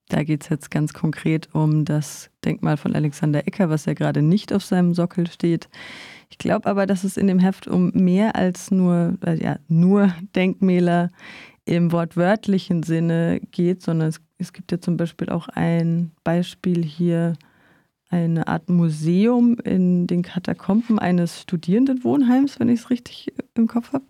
Da 0.10 0.24
geht 0.24 0.44
es 0.44 0.50
jetzt 0.50 0.72
ganz 0.72 0.94
konkret 0.94 1.54
um 1.54 1.84
das 1.84 2.30
Denkmal 2.46 2.78
von 2.78 2.96
Alexander 2.96 3.46
Ecker, 3.46 3.70
was 3.70 3.86
ja 3.86 3.94
gerade 3.94 4.22
nicht 4.22 4.54
auf 4.54 4.64
seinem 4.64 4.94
Sockel 4.94 5.28
steht. 5.28 5.68
Ich 6.30 6.38
glaube 6.38 6.70
aber, 6.70 6.86
dass 6.86 7.04
es 7.04 7.18
in 7.18 7.28
dem 7.28 7.40
Heft 7.40 7.68
um 7.68 7.92
mehr 7.94 8.36
als 8.36 8.72
nur, 8.72 9.18
äh, 9.26 9.36
ja, 9.36 9.58
nur 9.68 10.14
Denkmäler 10.36 11.12
im 11.66 11.92
wortwörtlichen 11.92 12.84
Sinne 12.84 13.42
geht, 13.52 13.82
sondern 13.82 14.10
es, 14.10 14.22
es 14.38 14.54
gibt 14.54 14.72
ja 14.72 14.80
zum 14.80 14.96
Beispiel 14.96 15.30
auch 15.30 15.50
ein 15.50 16.12
Beispiel 16.24 16.84
hier 16.84 17.34
eine 18.10 18.48
Art 18.48 18.70
Museum 18.70 19.58
in 19.64 20.08
den 20.08 20.22
Katakomben 20.22 20.98
eines 20.98 21.42
Studierendenwohnheims, 21.42 22.60
wenn 22.60 22.70
ich 22.70 22.82
es 22.82 22.90
richtig 22.90 23.34
im 23.56 23.68
Kopf 23.68 23.92
habe. 23.92 24.06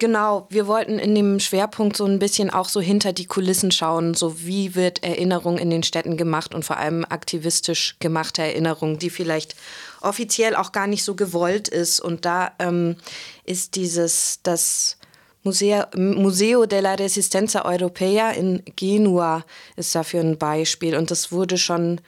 Genau, 0.00 0.48
wir 0.50 0.66
wollten 0.66 0.98
in 0.98 1.14
dem 1.14 1.38
Schwerpunkt 1.38 1.96
so 1.96 2.04
ein 2.04 2.18
bisschen 2.18 2.50
auch 2.50 2.68
so 2.68 2.80
hinter 2.80 3.12
die 3.12 3.26
Kulissen 3.26 3.70
schauen, 3.70 4.14
so 4.14 4.40
wie 4.44 4.74
wird 4.74 5.04
Erinnerung 5.04 5.56
in 5.56 5.70
den 5.70 5.84
Städten 5.84 6.16
gemacht 6.16 6.52
und 6.52 6.64
vor 6.64 6.78
allem 6.78 7.04
aktivistisch 7.08 7.96
gemachte 8.00 8.42
Erinnerung, 8.42 8.98
die 8.98 9.10
vielleicht 9.10 9.54
offiziell 10.00 10.56
auch 10.56 10.72
gar 10.72 10.88
nicht 10.88 11.04
so 11.04 11.14
gewollt 11.14 11.68
ist. 11.68 12.00
Und 12.00 12.24
da 12.24 12.52
ähm, 12.58 12.96
ist 13.44 13.76
dieses, 13.76 14.40
das 14.42 14.96
Museo, 15.44 15.84
Museo 15.94 16.66
della 16.66 16.94
Resistenza 16.94 17.64
Europea 17.64 18.30
in 18.32 18.64
Genua 18.74 19.44
ist 19.76 19.94
dafür 19.94 20.20
ein 20.20 20.38
Beispiel. 20.38 20.96
Und 20.96 21.12
das 21.12 21.30
wurde 21.30 21.56
schon 21.56 22.00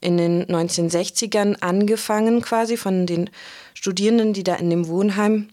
in 0.00 0.16
den 0.16 0.46
1960ern 0.46 1.56
angefangen, 1.60 2.42
quasi 2.42 2.76
von 2.76 3.06
den 3.06 3.30
Studierenden, 3.74 4.32
die 4.32 4.44
da 4.44 4.56
in 4.56 4.70
dem 4.70 4.88
Wohnheim 4.88 5.50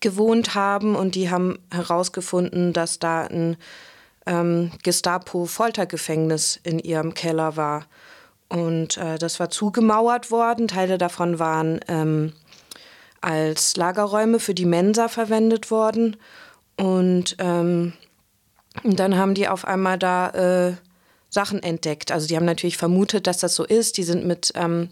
gewohnt 0.00 0.54
haben 0.54 0.94
und 0.94 1.14
die 1.14 1.30
haben 1.30 1.58
herausgefunden, 1.72 2.72
dass 2.72 2.98
da 2.98 3.22
ein 3.22 3.56
ähm, 4.26 4.70
Gestapo-Foltergefängnis 4.82 6.60
in 6.62 6.78
ihrem 6.78 7.14
Keller 7.14 7.56
war. 7.56 7.86
Und 8.48 8.96
äh, 8.96 9.18
das 9.18 9.40
war 9.40 9.50
zugemauert 9.50 10.30
worden. 10.30 10.68
Teile 10.68 10.98
davon 10.98 11.38
waren 11.38 11.80
ähm, 11.88 12.32
als 13.20 13.76
Lagerräume 13.76 14.40
für 14.40 14.54
die 14.54 14.66
Mensa 14.66 15.08
verwendet 15.08 15.70
worden. 15.70 16.16
Und, 16.76 17.36
ähm, 17.38 17.92
dann 18.84 19.16
haben 19.16 19.34
die 19.34 19.48
auf 19.48 19.64
einmal 19.64 19.98
da 19.98 20.30
äh, 20.30 20.74
Sachen 21.28 21.62
entdeckt. 21.62 22.12
Also 22.12 22.26
die 22.26 22.36
haben 22.36 22.44
natürlich 22.44 22.76
vermutet, 22.76 23.26
dass 23.26 23.38
das 23.38 23.54
so 23.54 23.64
ist. 23.64 23.98
Die 23.98 24.02
sind 24.02 24.24
mit 24.24 24.52
ähm, 24.54 24.90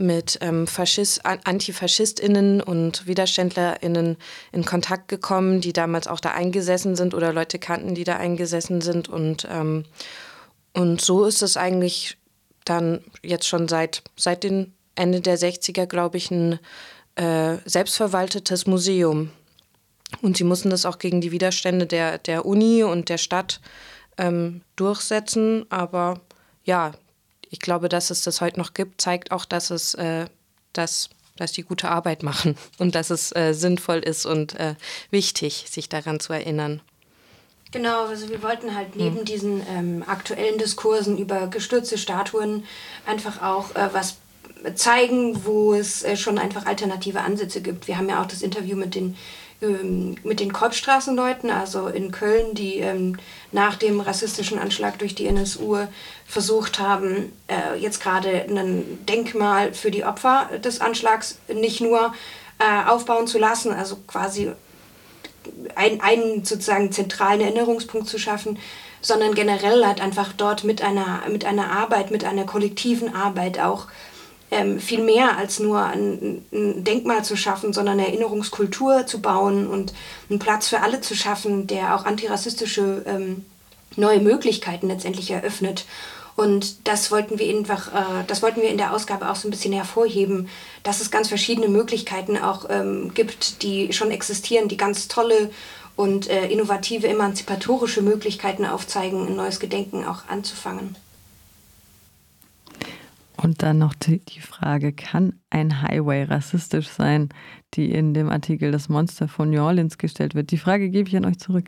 mit 0.00 0.38
ähm, 0.40 0.66
Faschist, 0.66 1.24
AntifaschistInnen 1.24 2.60
und 2.60 3.06
WiderständlerInnen 3.06 4.16
in 4.50 4.64
Kontakt 4.64 5.08
gekommen, 5.08 5.60
die 5.60 5.72
damals 5.72 6.06
auch 6.06 6.20
da 6.20 6.30
eingesessen 6.30 6.96
sind 6.96 7.14
oder 7.14 7.32
Leute 7.32 7.58
kannten, 7.58 7.94
die 7.94 8.04
da 8.04 8.16
eingesessen 8.16 8.80
sind. 8.80 9.08
Und, 9.08 9.46
ähm, 9.50 9.84
und 10.72 11.00
so 11.00 11.26
ist 11.26 11.42
es 11.42 11.56
eigentlich 11.56 12.16
dann 12.64 13.04
jetzt 13.22 13.46
schon 13.46 13.68
seit, 13.68 14.02
seit 14.16 14.42
den 14.42 14.72
Ende 14.94 15.20
der 15.20 15.38
60er, 15.38 15.86
glaube 15.86 16.16
ich, 16.16 16.30
ein 16.30 16.58
äh, 17.16 17.56
selbstverwaltetes 17.64 18.66
Museum. 18.66 19.30
Und 20.22 20.36
sie 20.36 20.44
mussten 20.44 20.70
das 20.70 20.86
auch 20.86 20.98
gegen 20.98 21.20
die 21.20 21.30
Widerstände 21.30 21.86
der, 21.86 22.18
der 22.18 22.46
Uni 22.46 22.82
und 22.84 23.08
der 23.08 23.18
Stadt 23.18 23.60
ähm, 24.18 24.62
durchsetzen. 24.76 25.66
Aber 25.70 26.20
ja, 26.64 26.92
ich 27.50 27.60
glaube, 27.60 27.88
dass 27.88 28.10
es 28.10 28.22
das 28.22 28.40
heute 28.40 28.58
noch 28.58 28.74
gibt, 28.74 29.00
zeigt 29.00 29.32
auch, 29.32 29.44
dass 29.44 29.70
es 29.70 29.94
äh, 29.94 30.26
dass, 30.72 31.10
dass 31.36 31.52
die 31.52 31.62
gute 31.62 31.88
Arbeit 31.88 32.22
machen 32.22 32.56
und 32.78 32.94
dass 32.94 33.10
es 33.10 33.34
äh, 33.34 33.52
sinnvoll 33.52 33.98
ist 33.98 34.24
und 34.26 34.54
äh, 34.58 34.74
wichtig, 35.10 35.66
sich 35.68 35.88
daran 35.88 36.20
zu 36.20 36.32
erinnern. 36.32 36.80
Genau, 37.72 38.06
also 38.06 38.28
wir 38.28 38.42
wollten 38.42 38.74
halt 38.74 38.96
neben 38.96 39.18
hm. 39.18 39.24
diesen 39.24 39.62
ähm, 39.68 40.04
aktuellen 40.04 40.58
Diskursen 40.58 41.18
über 41.18 41.46
gestürzte 41.46 41.98
Statuen 41.98 42.64
einfach 43.06 43.42
auch 43.42 43.76
äh, 43.76 43.90
was 43.92 44.16
zeigen, 44.74 45.44
wo 45.44 45.74
es 45.74 46.02
äh, 46.02 46.16
schon 46.16 46.38
einfach 46.38 46.66
alternative 46.66 47.20
Ansätze 47.20 47.60
gibt. 47.60 47.88
Wir 47.88 47.98
haben 47.98 48.08
ja 48.08 48.22
auch 48.22 48.26
das 48.26 48.42
Interview 48.42 48.76
mit 48.76 48.94
den 48.94 49.16
ähm, 49.62 50.16
mit 50.24 50.40
den 50.40 50.54
Kolbstraßenleuten, 50.54 51.50
also 51.50 51.88
in 51.88 52.12
Köln, 52.12 52.54
die 52.54 52.78
ähm, 52.78 53.18
nach 53.52 53.76
dem 53.76 54.00
rassistischen 54.00 54.58
Anschlag 54.58 54.98
durch 54.98 55.14
die 55.14 55.26
NSU 55.26 55.76
versucht 56.26 56.78
haben, 56.78 57.32
äh, 57.46 57.78
jetzt 57.78 58.00
gerade 58.02 58.46
ein 58.48 59.04
Denkmal 59.06 59.74
für 59.74 59.90
die 59.90 60.04
Opfer 60.04 60.48
des 60.64 60.80
Anschlags 60.80 61.38
nicht 61.52 61.82
nur 61.82 62.14
äh, 62.58 62.88
aufbauen 62.88 63.26
zu 63.26 63.38
lassen, 63.38 63.72
also 63.72 63.96
quasi 64.06 64.50
ein, 65.74 66.00
einen 66.00 66.44
sozusagen 66.44 66.90
zentralen 66.90 67.42
Erinnerungspunkt 67.42 68.08
zu 68.08 68.18
schaffen, 68.18 68.58
sondern 69.02 69.34
generell 69.34 69.84
halt 69.84 70.00
einfach 70.00 70.32
dort 70.32 70.64
mit 70.64 70.82
einer, 70.82 71.22
mit 71.30 71.44
einer 71.44 71.70
Arbeit, 71.70 72.10
mit 72.10 72.24
einer 72.24 72.44
kollektiven 72.44 73.14
Arbeit 73.14 73.58
auch 73.58 73.88
ähm, 74.50 74.80
viel 74.80 75.02
mehr 75.02 75.36
als 75.36 75.60
nur 75.60 75.82
ein, 75.82 76.44
ein, 76.52 76.84
Denkmal 76.84 77.24
zu 77.24 77.36
schaffen, 77.36 77.72
sondern 77.72 77.98
eine 77.98 78.08
Erinnerungskultur 78.08 79.06
zu 79.06 79.20
bauen 79.20 79.66
und 79.66 79.92
einen 80.28 80.38
Platz 80.38 80.68
für 80.68 80.80
alle 80.80 81.00
zu 81.00 81.14
schaffen, 81.14 81.66
der 81.66 81.94
auch 81.94 82.04
antirassistische 82.04 83.02
ähm, 83.06 83.44
neue 83.96 84.20
Möglichkeiten 84.20 84.88
letztendlich 84.88 85.30
eröffnet. 85.30 85.84
Und 86.36 86.88
das 86.88 87.10
wollten 87.10 87.38
wir 87.38 87.48
einfach, 87.54 87.88
äh, 87.88 88.24
das 88.26 88.42
wollten 88.42 88.62
wir 88.62 88.70
in 88.70 88.78
der 88.78 88.94
Ausgabe 88.94 89.30
auch 89.30 89.36
so 89.36 89.46
ein 89.46 89.50
bisschen 89.50 89.72
hervorheben, 89.72 90.48
dass 90.82 91.00
es 91.00 91.10
ganz 91.10 91.28
verschiedene 91.28 91.68
Möglichkeiten 91.68 92.38
auch 92.38 92.66
ähm, 92.70 93.12
gibt, 93.14 93.62
die 93.62 93.92
schon 93.92 94.10
existieren, 94.10 94.68
die 94.68 94.76
ganz 94.76 95.08
tolle 95.08 95.50
und 95.96 96.30
äh, 96.30 96.46
innovative, 96.46 97.08
emanzipatorische 97.08 98.00
Möglichkeiten 98.00 98.64
aufzeigen, 98.64 99.26
ein 99.26 99.36
neues 99.36 99.60
Gedenken 99.60 100.04
auch 100.06 100.28
anzufangen. 100.28 100.96
Und 103.42 103.62
dann 103.62 103.78
noch 103.78 103.94
die, 103.94 104.18
die, 104.18 104.40
Frage, 104.40 104.92
kann 104.92 105.40
ein 105.48 105.80
Highway 105.80 106.24
rassistisch 106.24 106.88
sein, 106.88 107.30
die 107.72 107.90
in 107.90 108.12
dem 108.12 108.28
Artikel 108.28 108.70
Das 108.70 108.90
Monster 108.90 109.28
von 109.28 109.48
New 109.48 109.62
Orleans 109.62 109.96
gestellt 109.96 110.34
wird? 110.34 110.50
Die 110.50 110.58
Frage 110.58 110.90
gebe 110.90 111.08
ich 111.08 111.16
an 111.16 111.24
euch 111.24 111.38
zurück. 111.38 111.64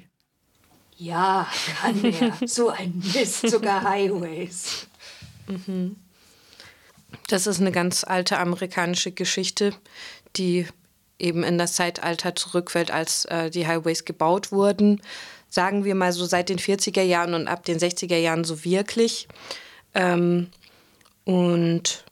Ja, 0.99 1.49
kann 1.81 2.05
er. 2.05 2.47
so 2.47 2.69
ein 2.69 3.03
Mist, 3.15 3.49
sogar 3.49 3.83
Highways. 3.85 4.87
Mhm. 5.49 5.97
Das 7.29 7.47
ist 7.47 7.61
eine 7.61 7.73
ganz 7.73 8.05
alte 8.05 8.39
amerikanische 8.39 9.13
Geschichte, 9.13 9.73
die 10.37 10.67
eben 11.19 11.43
in 11.43 11.57
das 11.57 11.73
Zeitalter 11.73 12.35
zurückfällt, 12.35 12.91
als 12.91 13.25
äh, 13.27 13.49
die 13.49 13.67
Highways 13.67 14.05
gebaut 14.05 14.53
wurden. 14.53 15.01
Sagen 15.49 15.85
wir 15.85 15.95
mal 15.95 16.13
so 16.13 16.27
seit 16.27 16.51
den 16.51 16.59
40er 16.59 17.03
Jahren 17.03 17.33
und 17.33 17.49
ab 17.49 17.65
den 17.65 17.79
60er 17.79 18.19
Jahren 18.19 18.45
so 18.45 18.63
wirklich. 18.63 19.27
Ähm, 19.95 20.49
und 21.25 22.05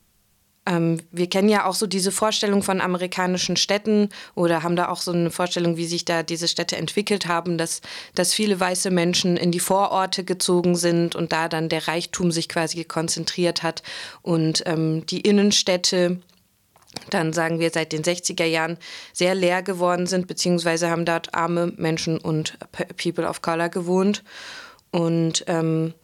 ähm, 0.67 1.01
wir 1.11 1.29
kennen 1.29 1.49
ja 1.49 1.65
auch 1.65 1.75
so 1.75 1.87
diese 1.87 2.13
Vorstellung 2.13 2.63
von 2.63 2.81
amerikanischen 2.81 3.57
Städten 3.57 4.11
oder 4.35 4.63
haben 4.63 4.77
da 4.77 4.89
auch 4.89 5.01
so 5.01 5.13
eine 5.13 5.31
Vorstellung, 5.31 5.77
wie 5.77 5.87
sich 5.87 6.05
da 6.05 6.23
diese 6.23 6.49
Städte 6.49 6.77
entwickelt 6.77 7.27
haben, 7.27 7.57
dass, 7.57 7.81
dass 8.15 8.35
viele 8.35 8.61
weiße 8.61 8.91
Menschen 8.91 9.37
in 9.37 9.53
die 9.53 9.61
Vororte 9.61 10.23
gezogen 10.23 10.77
sind 10.77 11.17
und 11.17 11.33
da 11.33 11.49
dann 11.49 11.69
der 11.69 11.89
Reichtum 11.89 12.31
sich 12.31 12.49
quasi 12.49 12.85
konzentriert 12.85 13.63
hat 13.63 13.83
und 14.23 14.63
ähm, 14.67 15.07
die 15.07 15.21
Innenstädte 15.21 16.21
dann 17.09 17.33
sagen 17.33 17.61
wir 17.61 17.71
seit 17.71 17.93
den 17.93 18.03
60er 18.03 18.45
Jahren 18.45 18.77
sehr 19.13 19.37
leer 19.37 19.63
geworden 19.63 20.07
sind, 20.07 20.27
beziehungsweise 20.27 20.91
haben 20.91 21.05
dort 21.05 21.35
arme 21.35 21.73
Menschen 21.77 22.19
und 22.19 22.59
People 23.01 23.29
of 23.29 23.43
Color 23.43 23.69
gewohnt. 23.69 24.25
Und 24.91 25.45
ähm, 25.47 25.95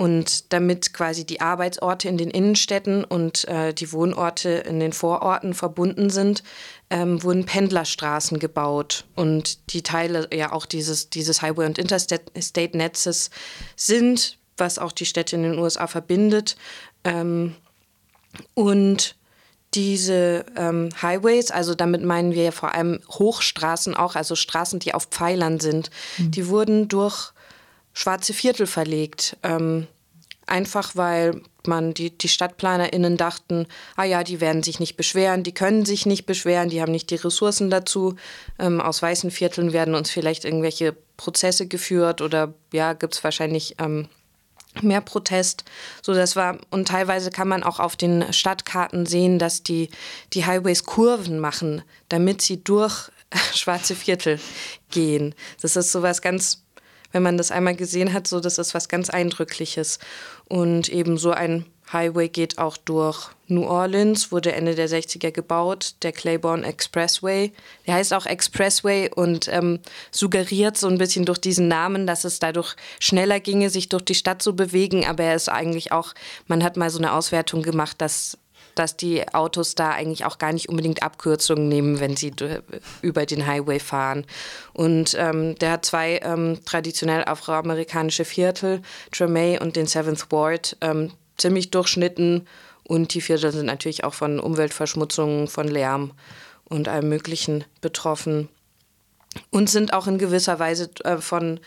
und 0.00 0.54
damit 0.54 0.94
quasi 0.94 1.26
die 1.26 1.42
Arbeitsorte 1.42 2.08
in 2.08 2.16
den 2.16 2.30
Innenstädten 2.30 3.04
und 3.04 3.46
äh, 3.48 3.74
die 3.74 3.92
Wohnorte 3.92 4.48
in 4.48 4.80
den 4.80 4.94
Vororten 4.94 5.52
verbunden 5.52 6.08
sind, 6.08 6.42
ähm, 6.88 7.22
wurden 7.22 7.44
Pendlerstraßen 7.44 8.38
gebaut. 8.38 9.04
Und 9.14 9.74
die 9.74 9.82
Teile 9.82 10.26
ja 10.32 10.52
auch 10.52 10.64
dieses, 10.64 11.10
dieses 11.10 11.42
Highway- 11.42 11.66
und 11.66 11.76
Interstate-Netzes 11.76 13.28
sind, 13.76 14.38
was 14.56 14.78
auch 14.78 14.92
die 14.92 15.04
Städte 15.04 15.36
in 15.36 15.42
den 15.42 15.58
USA 15.58 15.86
verbindet. 15.86 16.56
Ähm, 17.04 17.54
und 18.54 19.16
diese 19.74 20.46
ähm, 20.56 20.88
Highways, 21.02 21.50
also 21.50 21.74
damit 21.74 22.02
meinen 22.02 22.32
wir 22.32 22.44
ja 22.44 22.52
vor 22.52 22.74
allem 22.74 23.00
Hochstraßen 23.06 23.94
auch, 23.94 24.14
also 24.14 24.34
Straßen, 24.34 24.78
die 24.78 24.94
auf 24.94 25.08
Pfeilern 25.10 25.60
sind, 25.60 25.90
mhm. 26.16 26.30
die 26.30 26.48
wurden 26.48 26.88
durch 26.88 27.34
schwarze 28.00 28.32
Viertel 28.32 28.66
verlegt. 28.66 29.36
Ähm, 29.42 29.86
einfach 30.46 30.96
weil 30.96 31.42
man 31.66 31.92
die, 31.92 32.16
die 32.16 32.28
StadtplanerInnen 32.28 33.18
dachten, 33.18 33.66
ah 33.94 34.04
ja, 34.04 34.24
die 34.24 34.40
werden 34.40 34.62
sich 34.62 34.80
nicht 34.80 34.96
beschweren, 34.96 35.42
die 35.42 35.52
können 35.52 35.84
sich 35.84 36.06
nicht 36.06 36.24
beschweren, 36.24 36.70
die 36.70 36.80
haben 36.80 36.92
nicht 36.92 37.10
die 37.10 37.16
Ressourcen 37.16 37.68
dazu. 37.68 38.16
Ähm, 38.58 38.80
aus 38.80 39.02
weißen 39.02 39.30
Vierteln 39.30 39.74
werden 39.74 39.94
uns 39.94 40.10
vielleicht 40.10 40.46
irgendwelche 40.46 40.96
Prozesse 41.18 41.66
geführt 41.66 42.22
oder 42.22 42.54
ja, 42.72 42.94
gibt 42.94 43.14
es 43.14 43.22
wahrscheinlich 43.22 43.76
ähm, 43.78 44.08
mehr 44.80 45.02
Protest. 45.02 45.64
So, 46.00 46.14
das 46.14 46.36
war, 46.36 46.56
und 46.70 46.88
teilweise 46.88 47.30
kann 47.30 47.48
man 47.48 47.62
auch 47.62 47.80
auf 47.80 47.96
den 47.96 48.32
Stadtkarten 48.32 49.04
sehen, 49.04 49.38
dass 49.38 49.62
die, 49.62 49.90
die 50.32 50.46
Highways 50.46 50.84
Kurven 50.84 51.38
machen, 51.38 51.82
damit 52.08 52.40
sie 52.40 52.64
durch 52.64 53.10
schwarze 53.54 53.94
Viertel 53.94 54.40
gehen. 54.90 55.34
Das 55.60 55.76
ist 55.76 55.92
sowas 55.92 56.22
ganz 56.22 56.62
wenn 57.12 57.22
man 57.22 57.36
das 57.36 57.50
einmal 57.50 57.76
gesehen 57.76 58.12
hat, 58.12 58.26
so 58.26 58.40
das 58.40 58.58
ist 58.58 58.74
was 58.74 58.88
ganz 58.88 59.10
Eindrückliches. 59.10 59.98
Und 60.46 60.88
eben 60.88 61.18
so 61.18 61.30
ein 61.30 61.66
Highway 61.92 62.28
geht 62.28 62.58
auch 62.58 62.76
durch 62.76 63.30
New 63.48 63.64
Orleans, 63.64 64.30
wurde 64.30 64.52
Ende 64.52 64.74
der 64.74 64.88
60er 64.88 65.32
gebaut, 65.32 65.94
der 66.02 66.12
Claiborne 66.12 66.64
Expressway. 66.64 67.52
Der 67.86 67.94
heißt 67.94 68.14
auch 68.14 68.26
Expressway 68.26 69.10
und 69.12 69.48
ähm, 69.48 69.80
suggeriert 70.12 70.76
so 70.76 70.86
ein 70.86 70.98
bisschen 70.98 71.24
durch 71.24 71.38
diesen 71.38 71.66
Namen, 71.66 72.06
dass 72.06 72.24
es 72.24 72.38
dadurch 72.38 72.76
schneller 73.00 73.40
ginge, 73.40 73.70
sich 73.70 73.88
durch 73.88 74.04
die 74.04 74.14
Stadt 74.14 74.40
zu 74.40 74.54
bewegen. 74.54 75.04
Aber 75.04 75.24
er 75.24 75.34
ist 75.34 75.48
eigentlich 75.48 75.90
auch, 75.90 76.14
man 76.46 76.62
hat 76.62 76.76
mal 76.76 76.90
so 76.90 76.98
eine 76.98 77.12
Auswertung 77.12 77.62
gemacht, 77.62 77.96
dass 78.00 78.38
dass 78.74 78.96
die 78.96 79.26
Autos 79.32 79.74
da 79.74 79.90
eigentlich 79.90 80.24
auch 80.24 80.38
gar 80.38 80.52
nicht 80.52 80.68
unbedingt 80.68 81.02
Abkürzungen 81.02 81.68
nehmen, 81.68 82.00
wenn 82.00 82.16
sie 82.16 82.32
über 83.02 83.26
den 83.26 83.46
Highway 83.46 83.78
fahren. 83.78 84.26
Und 84.72 85.16
ähm, 85.18 85.56
der 85.56 85.72
hat 85.72 85.84
zwei 85.84 86.20
ähm, 86.22 86.58
traditionell 86.64 87.24
afroamerikanische 87.24 88.24
Viertel, 88.24 88.82
Tremay 89.12 89.58
und 89.60 89.76
den 89.76 89.86
Seventh 89.86 90.30
Ward, 90.30 90.76
ähm, 90.80 91.12
ziemlich 91.36 91.70
durchschnitten. 91.70 92.46
Und 92.84 93.14
die 93.14 93.20
Viertel 93.20 93.52
sind 93.52 93.66
natürlich 93.66 94.04
auch 94.04 94.14
von 94.14 94.40
Umweltverschmutzungen, 94.40 95.48
von 95.48 95.68
Lärm 95.68 96.12
und 96.64 96.88
allem 96.88 97.08
Möglichen 97.08 97.64
betroffen. 97.80 98.48
Und 99.50 99.70
sind 99.70 99.92
auch 99.92 100.06
in 100.06 100.18
gewisser 100.18 100.58
Weise 100.58 100.90
äh, 101.04 101.18
von 101.18 101.60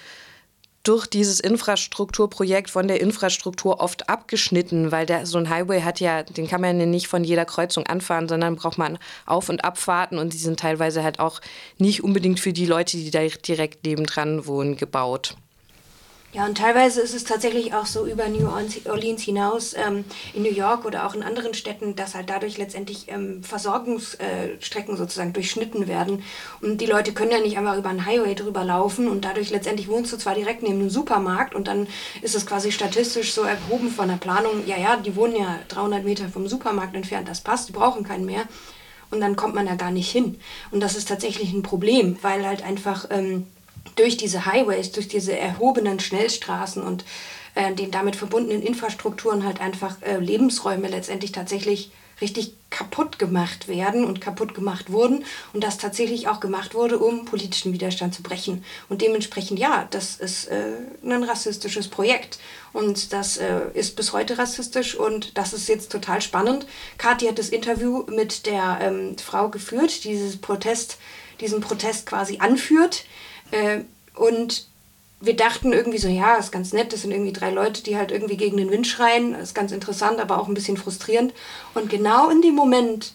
durch 0.83 1.07
dieses 1.07 1.39
Infrastrukturprojekt 1.39 2.69
von 2.69 2.87
der 2.87 2.99
Infrastruktur 2.99 3.79
oft 3.79 4.09
abgeschnitten, 4.09 4.91
weil 4.91 5.05
der, 5.05 5.25
so 5.25 5.37
ein 5.37 5.49
Highway 5.49 5.81
hat 5.81 6.01
ja, 6.01 6.23
den 6.23 6.47
kann 6.47 6.59
man 6.59 6.79
ja 6.79 6.85
nicht 6.85 7.07
von 7.07 7.23
jeder 7.23 7.45
Kreuzung 7.45 7.87
anfahren, 7.87 8.27
sondern 8.27 8.57
braucht 8.57 8.77
man 8.77 8.99
Auf- 9.25 9.49
und 9.49 9.63
Abfahrten 9.63 10.17
und 10.17 10.33
die 10.33 10.37
sind 10.37 10.59
teilweise 10.59 11.01
halt 11.01 11.19
auch 11.19 11.39
nicht 11.77 12.03
unbedingt 12.03 12.41
für 12.41 12.51
die 12.51 12.65
Leute, 12.65 12.97
die 12.97 13.11
da 13.11 13.25
direkt 13.25 13.85
nebendran 13.85 14.45
wohnen, 14.45 14.75
gebaut. 14.75 15.37
Ja, 16.33 16.47
und 16.47 16.57
teilweise 16.57 16.99
ist 16.99 17.13
es 17.13 17.25
tatsächlich 17.25 17.75
auch 17.75 17.85
so 17.85 18.07
über 18.07 18.27
New 18.27 18.49
Orleans 18.49 19.21
hinaus 19.21 19.75
ähm, 19.75 20.03
in 20.33 20.41
New 20.41 20.51
York 20.51 20.83
oder 20.83 21.05
auch 21.05 21.13
in 21.13 21.21
anderen 21.21 21.53
Städten, 21.53 21.95
dass 21.95 22.15
halt 22.15 22.27
dadurch 22.27 22.57
letztendlich 22.57 23.05
ähm, 23.07 23.43
Versorgungsstrecken 23.43 24.95
äh, 24.95 24.97
sozusagen 24.97 25.33
durchschnitten 25.33 25.87
werden. 25.87 26.23
Und 26.59 26.81
die 26.81 26.87
Leute 26.87 27.13
können 27.13 27.29
ja 27.29 27.39
nicht 27.39 27.59
einfach 27.59 27.77
über 27.77 27.89
einen 27.89 28.07
Highway 28.07 28.33
drüber 28.33 28.63
laufen 28.63 29.07
und 29.07 29.25
dadurch 29.25 29.51
letztendlich 29.51 29.87
wohnst 29.89 30.11
du 30.11 30.17
zwar 30.17 30.33
direkt 30.33 30.63
neben 30.63 30.79
einem 30.79 30.89
Supermarkt 30.89 31.53
und 31.53 31.67
dann 31.67 31.85
ist 32.23 32.33
es 32.33 32.47
quasi 32.47 32.71
statistisch 32.71 33.31
so 33.33 33.43
erhoben 33.43 33.91
von 33.91 34.07
der 34.07 34.15
Planung, 34.15 34.65
ja, 34.65 34.77
ja, 34.77 34.97
die 34.97 35.15
wohnen 35.15 35.35
ja 35.35 35.59
300 35.67 36.03
Meter 36.03 36.29
vom 36.29 36.47
Supermarkt 36.47 36.95
entfernt, 36.95 37.29
das 37.29 37.41
passt, 37.41 37.69
die 37.69 37.73
brauchen 37.73 38.03
keinen 38.03 38.25
mehr. 38.25 38.45
Und 39.11 39.21
dann 39.21 39.35
kommt 39.35 39.53
man 39.53 39.67
da 39.67 39.75
gar 39.75 39.91
nicht 39.91 40.09
hin. 40.09 40.39
Und 40.71 40.79
das 40.79 40.95
ist 40.95 41.09
tatsächlich 41.09 41.53
ein 41.53 41.61
Problem, 41.61 42.17
weil 42.23 42.43
halt 42.43 42.63
einfach... 42.63 43.05
Ähm, 43.11 43.45
durch 43.95 44.17
diese 44.17 44.45
Highways, 44.45 44.91
durch 44.91 45.07
diese 45.07 45.37
erhobenen 45.37 45.99
Schnellstraßen 45.99 46.81
und 46.81 47.05
äh, 47.55 47.73
den 47.73 47.91
damit 47.91 48.15
verbundenen 48.15 48.61
Infrastrukturen 48.61 49.45
halt 49.45 49.61
einfach 49.61 50.01
äh, 50.01 50.17
Lebensräume 50.17 50.87
letztendlich 50.87 51.31
tatsächlich 51.31 51.91
richtig 52.21 52.53
kaputt 52.69 53.19
gemacht 53.19 53.67
werden 53.67 54.03
und 54.03 54.19
kaputt 54.19 54.55
gemacht 54.55 54.91
wurden 54.91 55.25
und 55.53 55.63
das 55.63 55.77
tatsächlich 55.77 56.27
auch 56.27 56.39
gemacht 56.39 56.73
wurde, 56.73 56.97
um 56.97 57.25
politischen 57.25 57.71
Widerstand 57.71 58.15
zu 58.15 58.23
brechen. 58.23 58.63
Und 58.89 59.01
dementsprechend, 59.01 59.59
ja, 59.59 59.87
das 59.91 60.15
ist 60.15 60.47
äh, 60.47 60.77
ein 61.03 61.23
rassistisches 61.23 61.87
Projekt 61.87 62.39
und 62.71 63.13
das 63.13 63.37
äh, 63.37 63.61
ist 63.73 63.95
bis 63.95 64.11
heute 64.13 64.37
rassistisch 64.37 64.95
und 64.95 65.37
das 65.37 65.53
ist 65.53 65.69
jetzt 65.69 65.91
total 65.91 66.21
spannend. 66.21 66.65
Kathi 66.97 67.27
hat 67.27 67.37
das 67.37 67.49
Interview 67.49 68.03
mit 68.07 68.45
der 68.47 68.79
ähm, 68.81 69.17
Frau 69.17 69.49
geführt, 69.49 70.03
die 70.03 70.09
dieses 70.09 70.37
Protest, 70.37 70.97
diesen 71.41 71.61
Protest 71.61 72.07
quasi 72.07 72.39
anführt 72.39 73.05
äh, 73.51 73.81
und 74.15 74.67
wir 75.23 75.35
dachten 75.35 75.71
irgendwie 75.71 75.99
so, 75.99 76.09
ja, 76.09 76.35
ist 76.35 76.51
ganz 76.51 76.73
nett, 76.73 76.91
das 76.91 77.03
sind 77.03 77.11
irgendwie 77.11 77.31
drei 77.31 77.49
Leute, 77.49 77.81
die 77.81 77.95
halt 77.95 78.11
irgendwie 78.11 78.35
gegen 78.35 78.57
den 78.57 78.69
Wind 78.69 78.85
schreien. 78.85 79.33
Ist 79.35 79.55
ganz 79.55 79.71
interessant, 79.71 80.19
aber 80.19 80.39
auch 80.39 80.49
ein 80.49 80.53
bisschen 80.53 80.75
frustrierend. 80.75 81.33
Und 81.73 81.89
genau 81.89 82.29
in 82.29 82.41
dem 82.41 82.55
Moment 82.55 83.13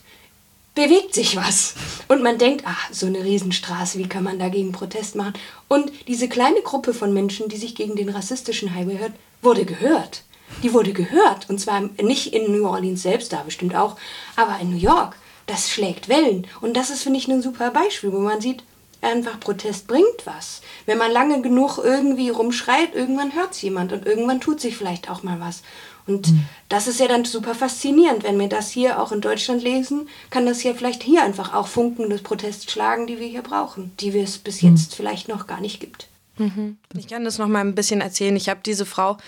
bewegt 0.75 1.15
sich 1.15 1.37
was. 1.37 1.75
Und 2.09 2.23
man 2.23 2.39
denkt, 2.39 2.63
ach, 2.65 2.89
so 2.93 3.07
eine 3.07 3.23
Riesenstraße, 3.23 3.99
wie 3.99 4.09
kann 4.09 4.25
man 4.25 4.39
dagegen 4.39 4.73
Protest 4.73 5.17
machen? 5.17 5.35
Und 5.69 5.93
diese 6.07 6.29
kleine 6.29 6.63
Gruppe 6.63 6.95
von 6.95 7.13
Menschen, 7.13 7.49
die 7.51 7.59
sich 7.59 7.75
gegen 7.75 7.95
den 7.95 8.09
rassistischen 8.09 8.75
Highway 8.75 8.99
hört, 8.99 9.13
wurde 9.43 9.67
gehört. 9.67 10.23
Die 10.63 10.73
wurde 10.73 10.95
gehört. 10.95 11.51
Und 11.51 11.61
zwar 11.61 11.83
nicht 12.01 12.33
in 12.33 12.53
New 12.53 12.67
Orleans 12.67 13.03
selbst, 13.03 13.35
da 13.35 13.43
bestimmt 13.43 13.75
auch, 13.75 13.97
aber 14.35 14.59
in 14.61 14.71
New 14.71 14.79
York. 14.79 15.17
Das 15.47 15.69
schlägt 15.71 16.09
Wellen. 16.09 16.47
Und 16.63 16.75
das 16.77 16.89
ist, 16.89 17.03
finde 17.03 17.19
ich, 17.19 17.29
ein 17.29 17.43
super 17.43 17.71
Beispiel, 17.71 18.13
wo 18.13 18.21
man 18.21 18.41
sieht, 18.41 18.63
einfach 19.01 19.39
Protest 19.41 19.87
bringt 19.87 20.25
was. 20.25 20.63
Wenn 20.87 20.99
man 20.99 21.13
lange 21.13 21.41
genug 21.43 21.79
irgendwie 21.79 22.31
rumschreit, 22.31 22.95
irgendwann 22.95 23.35
hört 23.35 23.53
es 23.53 23.63
jemand 23.63 23.93
und 23.93 24.07
irgendwann 24.07 24.41
tut 24.41 24.61
sich 24.61 24.77
vielleicht 24.77 25.11
auch 25.11 25.23
mal 25.23 25.41
was. 25.41 25.63
Und 26.07 26.33
mhm. 26.33 26.45
das 26.69 26.89
ist 26.89 27.01
ja 27.01 27.07
dann 27.07 27.25
super 27.25 27.55
faszinierend. 27.55 28.25
Wenn 28.25 28.39
wir 28.39 28.49
das 28.49 28.71
hier 28.71 29.01
auch 29.01 29.13
in 29.13 29.21
Deutschland 29.21 29.63
lesen, 29.63 30.09
kann 30.31 30.47
das 30.47 30.63
ja 30.63 30.73
vielleicht 30.73 31.03
hier 31.03 31.23
einfach 31.23 31.55
auch 31.55 31.69
Funken 31.69 32.09
des 32.09 32.23
Protests 32.23 32.71
schlagen, 32.71 33.07
die 33.07 33.21
wir 33.21 33.29
hier 33.29 33.43
brauchen, 33.43 33.93
die 34.01 34.15
wir 34.15 34.25
es 34.25 34.39
bis 34.39 34.63
jetzt 34.63 34.93
mhm. 34.93 34.97
vielleicht 34.97 35.29
noch 35.29 35.47
gar 35.47 35.61
nicht 35.61 35.81
gibt. 35.81 36.09
Mhm. 36.39 36.79
Ich 36.97 37.09
kann 37.09 37.25
das 37.25 37.39
noch 37.39 37.49
mal 37.49 37.61
ein 37.61 37.75
bisschen 37.75 38.01
erzählen. 38.01 38.37
Ich 38.37 38.49
habe 38.49 38.61
diese 38.65 38.87
Frau, 38.87 39.19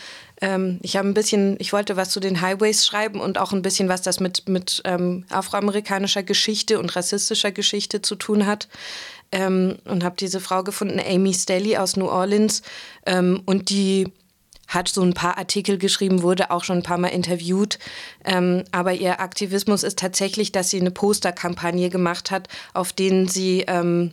ähm, 0.41 0.79
ich 0.83 0.97
habe 0.97 1.09
ein 1.09 1.15
bisschen, 1.15 1.57
ich 1.59 1.73
wollte 1.73 1.97
was 1.97 2.11
zu 2.11 2.21
den 2.21 2.41
Highways 2.41 2.87
schreiben 2.87 3.21
und 3.21 3.37
auch 3.37 3.53
ein 3.53 3.63
bisschen 3.63 3.89
was 3.89 4.03
das 4.03 4.21
mit, 4.21 4.49
mit 4.49 4.81
ähm, 4.85 5.25
afroamerikanischer 5.29 6.23
Geschichte 6.23 6.79
und 6.79 6.95
rassistischer 6.97 7.53
Geschichte 7.53 8.01
zu 8.01 8.15
tun 8.15 8.47
hat 8.47 8.69
ähm, 9.33 9.79
und 9.85 10.05
habe 10.05 10.17
diese 10.19 10.41
Frau 10.41 10.63
gefunden, 10.63 11.01
Amy 11.01 11.35
Stelly 11.35 11.77
aus 11.77 11.97
New 11.97 12.09
Orleans. 12.09 12.63
Ähm, 13.07 13.43
und 13.47 13.71
die 13.71 14.13
hat 14.71 14.89
so 14.89 15.03
ein 15.03 15.15
paar 15.15 15.37
Artikel 15.37 15.79
geschrieben, 15.79 16.23
wurde 16.23 16.51
auch 16.51 16.63
schon 16.63 16.79
ein 16.79 16.83
paar 16.85 16.99
Mal 16.99 17.09
interviewt. 17.09 17.79
Ähm, 18.25 18.65
aber 18.71 18.93
ihr 18.93 19.21
Aktivismus 19.21 19.83
ist 19.83 19.99
tatsächlich, 19.99 20.53
dass 20.53 20.71
sie 20.71 20.81
eine 20.81 20.93
Posterkampagne 20.93 21.91
gemacht 21.91 22.31
hat, 22.31 22.49
auf 22.73 22.93
denen 22.93 23.27
sie 23.27 23.65
ähm, 23.67 24.13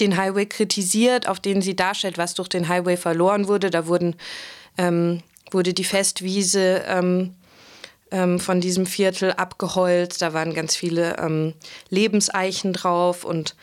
den 0.00 0.16
Highway 0.16 0.46
kritisiert, 0.46 1.28
auf 1.28 1.38
denen 1.38 1.62
sie 1.62 1.76
darstellt, 1.76 2.18
was 2.18 2.34
durch 2.34 2.48
den 2.48 2.68
Highway 2.68 2.96
verloren 2.96 3.46
wurde. 3.46 3.70
Da 3.70 3.86
wurden, 3.86 4.16
ähm, 4.78 5.22
wurde 5.52 5.74
die 5.74 5.84
Festwiese 5.84 6.82
ähm, 6.88 7.34
ähm, 8.10 8.40
von 8.40 8.60
diesem 8.60 8.86
Viertel 8.86 9.32
abgeholzt. 9.32 10.22
Da 10.22 10.34
waren 10.34 10.54
ganz 10.54 10.74
viele 10.74 11.16
ähm, 11.18 11.54
Lebenseichen 11.88 12.72
drauf 12.72 13.24
und 13.24 13.54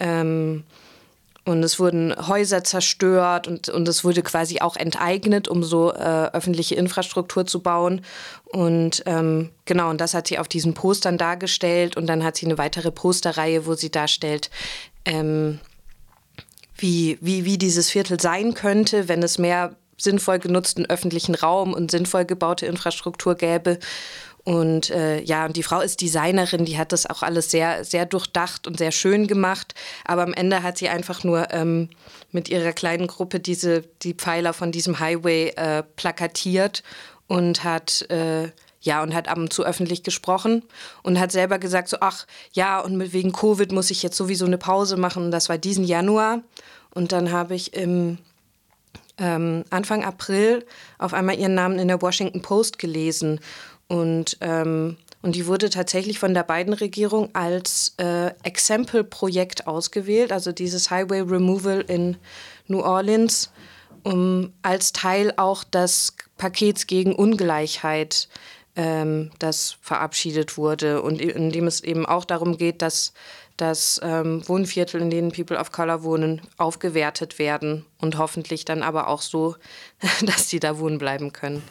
ähm, 0.00 0.64
und 1.48 1.62
es 1.62 1.80
wurden 1.80 2.14
Häuser 2.28 2.62
zerstört 2.62 3.48
und, 3.48 3.70
und 3.70 3.88
es 3.88 4.04
wurde 4.04 4.22
quasi 4.22 4.60
auch 4.60 4.76
enteignet, 4.76 5.48
um 5.48 5.64
so 5.64 5.94
äh, 5.94 6.30
öffentliche 6.32 6.74
Infrastruktur 6.74 7.46
zu 7.46 7.60
bauen. 7.60 8.02
Und 8.44 9.02
ähm, 9.06 9.48
genau, 9.64 9.88
und 9.88 9.98
das 9.98 10.12
hat 10.12 10.26
sie 10.26 10.38
auf 10.38 10.46
diesen 10.46 10.74
Postern 10.74 11.16
dargestellt. 11.16 11.96
Und 11.96 12.06
dann 12.06 12.22
hat 12.22 12.36
sie 12.36 12.44
eine 12.44 12.58
weitere 12.58 12.90
Posterreihe, 12.90 13.64
wo 13.64 13.72
sie 13.72 13.90
darstellt, 13.90 14.50
ähm, 15.06 15.58
wie, 16.76 17.16
wie, 17.22 17.46
wie 17.46 17.56
dieses 17.56 17.88
Viertel 17.88 18.20
sein 18.20 18.52
könnte, 18.52 19.08
wenn 19.08 19.22
es 19.22 19.38
mehr 19.38 19.74
sinnvoll 19.96 20.38
genutzten 20.40 20.84
öffentlichen 20.84 21.34
Raum 21.34 21.72
und 21.72 21.90
sinnvoll 21.90 22.26
gebaute 22.26 22.66
Infrastruktur 22.66 23.34
gäbe. 23.34 23.78
Und 24.48 24.88
äh, 24.88 25.20
ja, 25.20 25.46
die 25.48 25.62
Frau 25.62 25.82
ist 25.82 26.00
Designerin, 26.00 26.64
die 26.64 26.78
hat 26.78 26.92
das 26.92 27.04
auch 27.04 27.22
alles 27.22 27.50
sehr, 27.50 27.84
sehr 27.84 28.06
durchdacht 28.06 28.66
und 28.66 28.78
sehr 28.78 28.92
schön 28.92 29.26
gemacht. 29.26 29.74
Aber 30.06 30.22
am 30.22 30.32
Ende 30.32 30.62
hat 30.62 30.78
sie 30.78 30.88
einfach 30.88 31.22
nur 31.22 31.52
ähm, 31.52 31.90
mit 32.32 32.48
ihrer 32.48 32.72
kleinen 32.72 33.08
Gruppe 33.08 33.40
diese, 33.40 33.82
die 34.00 34.14
Pfeiler 34.14 34.54
von 34.54 34.72
diesem 34.72 35.00
Highway 35.00 35.52
äh, 35.54 35.82
plakatiert 35.96 36.82
und 37.26 37.62
hat 37.62 38.10
äh, 38.10 38.48
ja, 38.80 39.02
und 39.02 39.12
hat 39.12 39.28
ab 39.28 39.36
und 39.36 39.52
zu 39.52 39.66
öffentlich 39.66 40.02
gesprochen 40.02 40.62
und 41.02 41.20
hat 41.20 41.30
selber 41.30 41.58
gesagt, 41.58 41.90
so, 41.90 41.98
ach 42.00 42.26
ja, 42.54 42.80
und 42.80 43.12
wegen 43.12 43.32
Covid 43.32 43.70
muss 43.70 43.90
ich 43.90 44.02
jetzt 44.02 44.16
sowieso 44.16 44.46
eine 44.46 44.56
Pause 44.56 44.96
machen. 44.96 45.24
Und 45.24 45.30
das 45.30 45.50
war 45.50 45.58
diesen 45.58 45.84
Januar. 45.84 46.40
Und 46.94 47.12
dann 47.12 47.32
habe 47.32 47.54
ich 47.54 47.74
im 47.74 48.16
ähm, 49.18 49.64
Anfang 49.68 50.04
April 50.04 50.64
auf 50.96 51.12
einmal 51.12 51.38
ihren 51.38 51.54
Namen 51.54 51.78
in 51.78 51.88
der 51.88 52.00
Washington 52.00 52.40
Post 52.40 52.78
gelesen. 52.78 53.40
Und, 53.88 54.36
ähm, 54.42 54.98
und 55.22 55.34
die 55.34 55.46
wurde 55.46 55.70
tatsächlich 55.70 56.18
von 56.18 56.34
der 56.34 56.44
Biden-Regierung 56.44 57.34
als 57.34 57.94
äh, 57.96 58.32
Example-Projekt 58.42 59.66
ausgewählt, 59.66 60.30
also 60.30 60.52
dieses 60.52 60.90
Highway 60.90 61.20
Removal 61.20 61.80
in 61.80 62.16
New 62.66 62.80
Orleans, 62.80 63.50
um 64.04 64.52
als 64.62 64.92
Teil 64.92 65.32
auch 65.36 65.64
des 65.64 66.14
Pakets 66.36 66.86
gegen 66.86 67.14
Ungleichheit, 67.14 68.28
ähm, 68.76 69.30
das 69.38 69.76
verabschiedet 69.80 70.56
wurde. 70.56 71.02
Und 71.02 71.20
in 71.20 71.50
dem 71.50 71.66
es 71.66 71.80
eben 71.82 72.06
auch 72.06 72.24
darum 72.24 72.56
geht, 72.56 72.82
dass 72.82 73.12
dass 73.56 74.00
ähm, 74.04 74.46
Wohnviertel, 74.48 75.00
in 75.00 75.10
denen 75.10 75.32
People 75.32 75.58
of 75.58 75.72
Color 75.72 76.04
wohnen, 76.04 76.42
aufgewertet 76.58 77.40
werden 77.40 77.84
und 78.00 78.16
hoffentlich 78.16 78.64
dann 78.64 78.84
aber 78.84 79.08
auch 79.08 79.20
so, 79.20 79.56
dass 80.24 80.48
sie 80.48 80.60
da 80.60 80.78
wohnen 80.78 80.98
bleiben 80.98 81.32
können 81.32 81.64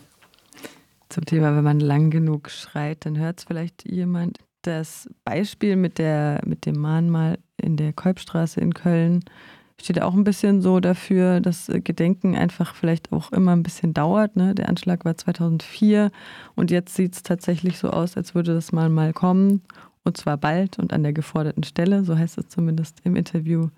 zum 1.17 1.25
Thema, 1.25 1.55
wenn 1.55 1.63
man 1.63 1.79
lang 1.79 2.11
genug 2.11 2.51
schreit, 2.51 3.03
dann 3.03 3.17
hört 3.17 3.39
es 3.39 3.45
vielleicht 3.45 3.89
jemand. 3.89 4.37
Das 4.61 5.09
Beispiel 5.25 5.75
mit, 5.75 5.97
der, 5.97 6.41
mit 6.45 6.67
dem 6.67 6.79
Mahnmal 6.79 7.39
in 7.59 7.75
der 7.75 7.91
Kolbstraße 7.91 8.61
in 8.61 8.75
Köln 8.75 9.23
steht 9.81 9.99
auch 9.99 10.13
ein 10.13 10.23
bisschen 10.23 10.61
so 10.61 10.79
dafür, 10.79 11.39
dass 11.39 11.71
Gedenken 11.73 12.35
einfach 12.35 12.75
vielleicht 12.75 13.11
auch 13.11 13.31
immer 13.31 13.55
ein 13.55 13.63
bisschen 13.63 13.95
dauert. 13.95 14.35
Ne? 14.35 14.53
Der 14.53 14.69
Anschlag 14.69 15.05
war 15.05 15.17
2004 15.17 16.11
und 16.53 16.69
jetzt 16.69 16.93
sieht 16.93 17.15
es 17.15 17.23
tatsächlich 17.23 17.79
so 17.79 17.89
aus, 17.89 18.15
als 18.15 18.35
würde 18.35 18.53
das 18.53 18.71
mal 18.71 18.89
mal 18.89 19.11
kommen 19.11 19.63
und 20.03 20.17
zwar 20.17 20.37
bald 20.37 20.77
und 20.77 20.93
an 20.93 21.01
der 21.01 21.13
geforderten 21.13 21.63
Stelle, 21.63 22.03
so 22.03 22.15
heißt 22.15 22.37
es 22.37 22.47
zumindest 22.49 22.99
im 23.05 23.15
Interview 23.15 23.69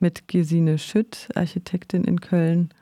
mit 0.00 0.28
Gesine 0.28 0.76
Schütt, 0.76 1.28
Architektin 1.34 2.04
in 2.04 2.20
Köln. 2.20 2.74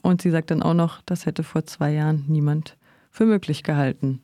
Und 0.00 0.22
sie 0.22 0.30
sagt 0.30 0.52
dann 0.52 0.62
auch 0.62 0.74
noch, 0.74 1.02
das 1.06 1.26
hätte 1.26 1.42
vor 1.42 1.64
zwei 1.64 1.90
Jahren 1.90 2.24
niemand 2.28 2.76
für 3.12 3.26
möglich 3.26 3.62
gehalten. 3.62 4.20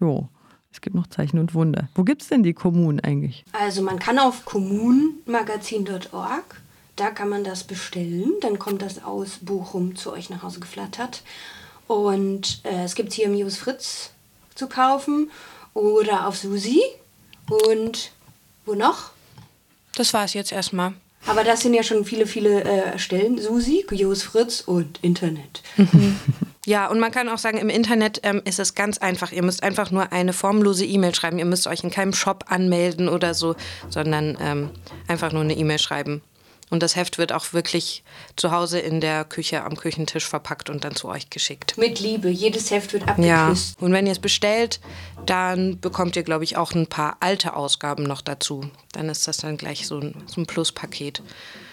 Jo, 0.00 0.28
es 0.72 0.80
gibt 0.80 0.96
noch 0.96 1.06
Zeichen 1.06 1.38
und 1.38 1.54
Wunder. 1.54 1.88
Wo 1.94 2.02
gibt 2.02 2.22
es 2.22 2.28
denn 2.28 2.42
die 2.42 2.54
Kommunen 2.54 2.98
eigentlich? 2.98 3.44
Also 3.52 3.82
man 3.82 4.00
kann 4.00 4.18
auf 4.18 4.44
kommunenmagazin.org, 4.44 6.60
da 6.96 7.10
kann 7.10 7.28
man 7.28 7.44
das 7.44 7.62
bestellen. 7.64 8.32
Dann 8.40 8.58
kommt 8.58 8.82
das 8.82 9.04
aus 9.04 9.38
Bochum 9.42 9.94
zu 9.94 10.12
euch 10.12 10.28
nach 10.30 10.42
Hause 10.42 10.58
geflattert. 10.58 11.22
Und 11.86 12.62
äh, 12.64 12.82
es 12.84 12.96
gibt 12.96 13.12
hier 13.12 13.26
im 13.26 13.34
Jus 13.34 13.58
Fritz 13.58 14.10
zu 14.54 14.68
kaufen 14.68 15.30
oder 15.74 16.26
auf 16.26 16.36
Susi. 16.36 16.80
Und 17.68 18.10
wo 18.64 18.74
noch? 18.74 19.10
Das 19.96 20.14
war 20.14 20.24
es 20.24 20.34
jetzt 20.34 20.50
erstmal. 20.50 20.94
Aber 21.26 21.44
das 21.44 21.60
sind 21.60 21.74
ja 21.74 21.82
schon 21.82 22.04
viele, 22.04 22.26
viele 22.26 22.64
äh, 22.64 22.98
Stellen. 22.98 23.38
Susi, 23.38 23.86
Jos 23.90 24.22
Fritz 24.22 24.60
und 24.60 24.98
Internet. 25.02 25.62
Ja, 26.66 26.86
und 26.88 26.98
man 26.98 27.10
kann 27.12 27.28
auch 27.28 27.38
sagen, 27.38 27.58
im 27.58 27.68
Internet 27.68 28.20
ähm, 28.22 28.40
ist 28.44 28.58
es 28.58 28.74
ganz 28.74 28.98
einfach. 28.98 29.32
Ihr 29.32 29.42
müsst 29.42 29.62
einfach 29.62 29.90
nur 29.90 30.12
eine 30.12 30.32
formlose 30.32 30.84
E-Mail 30.86 31.14
schreiben. 31.14 31.38
Ihr 31.38 31.44
müsst 31.44 31.66
euch 31.66 31.84
in 31.84 31.90
keinem 31.90 32.12
Shop 32.14 32.44
anmelden 32.48 33.08
oder 33.08 33.34
so, 33.34 33.54
sondern 33.90 34.38
ähm, 34.40 34.70
einfach 35.06 35.32
nur 35.32 35.42
eine 35.42 35.54
E-Mail 35.56 35.78
schreiben. 35.78 36.22
Und 36.70 36.82
das 36.82 36.96
Heft 36.96 37.18
wird 37.18 37.32
auch 37.32 37.52
wirklich 37.52 38.02
zu 38.36 38.50
Hause 38.50 38.78
in 38.80 39.00
der 39.02 39.24
Küche 39.26 39.62
am 39.62 39.76
Küchentisch 39.76 40.26
verpackt 40.26 40.70
und 40.70 40.82
dann 40.84 40.96
zu 40.96 41.08
euch 41.08 41.28
geschickt. 41.28 41.76
Mit 41.76 42.00
Liebe. 42.00 42.30
Jedes 42.30 42.70
Heft 42.70 42.94
wird 42.94 43.04
Ja, 43.18 43.44
abgeküsst. 43.48 43.80
und 43.82 43.92
wenn 43.92 44.06
ihr 44.06 44.12
es 44.12 44.18
bestellt, 44.18 44.80
dann 45.26 45.78
bekommt 45.78 46.16
ihr, 46.16 46.22
glaube 46.22 46.44
ich, 46.44 46.56
auch 46.56 46.72
ein 46.72 46.86
paar 46.86 47.18
alte 47.20 47.54
Ausgaben 47.54 48.04
noch 48.04 48.22
dazu. 48.22 48.68
Dann 48.92 49.10
ist 49.10 49.28
das 49.28 49.36
dann 49.36 49.58
gleich 49.58 49.86
so 49.86 49.98
ein, 50.00 50.14
so 50.26 50.40
ein 50.40 50.46
Pluspaket. 50.46 51.22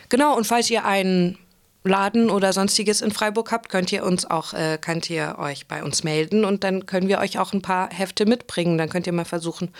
Genau, 0.10 0.36
und 0.36 0.45
falls 0.45 0.69
ihr 0.69 0.84
einen 0.84 1.38
Laden 1.84 2.30
oder 2.30 2.54
sonstiges 2.54 3.02
in 3.02 3.12
Freiburg 3.12 3.52
habt, 3.52 3.70
könnt 3.70 3.91
ihr 3.91 4.04
uns 4.04 4.30
auch, 4.30 4.54
äh, 4.54 4.78
könnt 4.80 5.10
ihr 5.10 5.38
euch 5.39 5.67
bei 5.67 5.84
uns 5.84 6.04
melden 6.04 6.46
und 6.46 6.63
dann 6.63 6.86
können 6.86 7.08
wir 7.08 7.20
euch 7.20 7.39
auch 7.39 7.54
ein 7.54 7.62
paar 7.62 7.89
Hefte 7.91 8.26
mitbringen. 8.26 8.78
Dann 8.78 8.89
könnt 8.89 9.08
ihr 9.08 9.13
mal 9.13 9.26
versuchen, 9.26 9.74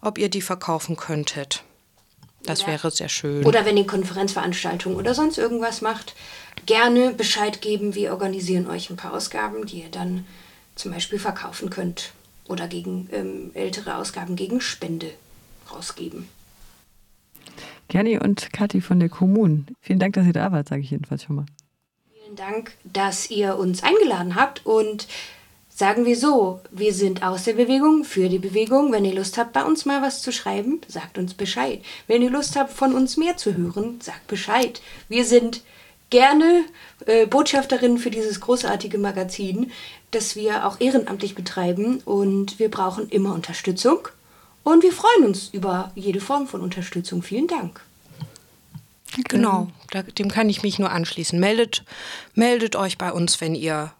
ob 0.00 0.18
ihr 0.18 0.28
die 0.28 0.42
verkaufen 0.42 0.96
könntet. 0.96 1.64
Das 2.44 2.62
Oder- 2.62 2.72
wäre 2.72 2.90
sehr 2.90 3.08
schön. 3.08 3.44
Oder 3.44 3.64
wenn 3.66 3.76
ihr 3.76 3.86
Konferenzveranstaltungen 3.86 4.96
oder 4.96 5.14
sonst 5.14 5.38
irgendwas 5.38 5.80
macht, 5.82 6.14
gerne 6.66 7.12
Bescheid 7.12 7.60
geben. 7.60 7.94
Wir 7.94 8.12
organisieren 8.12 8.68
euch 8.68 8.88
ein 8.88 8.96
paar 8.96 9.12
Ausgaben, 9.12 9.66
die 9.66 9.82
ihr 9.82 9.90
dann 9.90 10.26
zum 10.76 10.92
Beispiel 10.92 11.18
verkaufen 11.18 11.68
könnt. 11.68 12.12
Oder 12.48 12.66
gegen 12.66 13.08
ähm, 13.12 13.50
ältere 13.54 13.96
Ausgaben 13.96 14.36
gegen 14.36 14.60
Spende 14.60 15.10
rausgeben. 15.70 16.28
Gerni 17.90 18.18
und 18.18 18.52
Kathi 18.52 18.80
von 18.80 19.00
der 19.00 19.08
Kommunen. 19.08 19.66
Vielen 19.80 19.98
Dank, 19.98 20.14
dass 20.14 20.26
ihr 20.26 20.32
da 20.32 20.52
wart, 20.52 20.68
sage 20.68 20.80
ich 20.80 20.92
jedenfalls 20.92 21.24
schon 21.24 21.36
mal. 21.36 21.46
Vielen 22.22 22.36
Dank, 22.36 22.72
dass 22.84 23.30
ihr 23.30 23.58
uns 23.58 23.82
eingeladen 23.82 24.36
habt 24.36 24.64
und 24.64 25.08
sagen 25.68 26.06
wir 26.06 26.16
so, 26.16 26.60
wir 26.70 26.94
sind 26.94 27.24
aus 27.24 27.44
der 27.44 27.54
Bewegung, 27.54 28.04
für 28.04 28.28
die 28.28 28.38
Bewegung. 28.38 28.92
Wenn 28.92 29.04
ihr 29.04 29.14
Lust 29.14 29.36
habt, 29.38 29.52
bei 29.52 29.64
uns 29.64 29.86
mal 29.86 30.02
was 30.02 30.22
zu 30.22 30.32
schreiben, 30.32 30.80
sagt 30.86 31.18
uns 31.18 31.34
Bescheid. 31.34 31.82
Wenn 32.06 32.22
ihr 32.22 32.30
Lust 32.30 32.54
habt, 32.54 32.72
von 32.72 32.94
uns 32.94 33.16
mehr 33.16 33.36
zu 33.36 33.56
hören, 33.56 34.00
sagt 34.00 34.28
Bescheid. 34.28 34.80
Wir 35.08 35.24
sind 35.24 35.62
gerne 36.10 36.64
äh, 37.06 37.26
Botschafterinnen 37.26 37.98
für 37.98 38.10
dieses 38.10 38.40
großartige 38.40 38.98
Magazin, 38.98 39.72
das 40.12 40.36
wir 40.36 40.64
auch 40.64 40.80
ehrenamtlich 40.80 41.34
betreiben 41.34 42.00
und 42.04 42.60
wir 42.60 42.70
brauchen 42.70 43.08
immer 43.08 43.34
Unterstützung. 43.34 44.08
Und 44.62 44.82
wir 44.82 44.92
freuen 44.92 45.24
uns 45.24 45.48
über 45.52 45.90
jede 45.94 46.20
Form 46.20 46.46
von 46.46 46.60
Unterstützung. 46.60 47.22
Vielen 47.22 47.46
Dank. 47.46 47.80
Genau, 49.28 49.68
da, 49.90 50.02
dem 50.02 50.30
kann 50.30 50.48
ich 50.48 50.62
mich 50.62 50.78
nur 50.78 50.90
anschließen. 50.90 51.40
Meldet, 51.40 51.84
meldet 52.34 52.76
euch 52.76 52.96
bei 52.96 53.10
uns, 53.10 53.40
wenn 53.40 53.54
ihr 53.54 53.92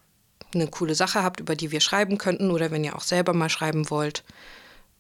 eine 0.55 0.69
coole 0.69 0.95
Sache 0.95 1.23
habt, 1.23 1.41
über 1.41 1.57
die 1.57 1.71
wir 1.71 1.81
schreiben 1.81 2.19
könnten 2.19 2.51
oder 2.51 2.71
wenn 2.71 2.85
ihr 2.85 2.97
auch 2.97 3.03
selber 3.03 3.33
mal 3.33 3.49
schreiben 3.49 3.91
wollt. 3.91 4.23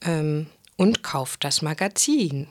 Ähm, 0.02 0.46
und 0.76 1.02
kauft 1.02 1.44
das 1.44 1.60
Magazin. 1.60 2.46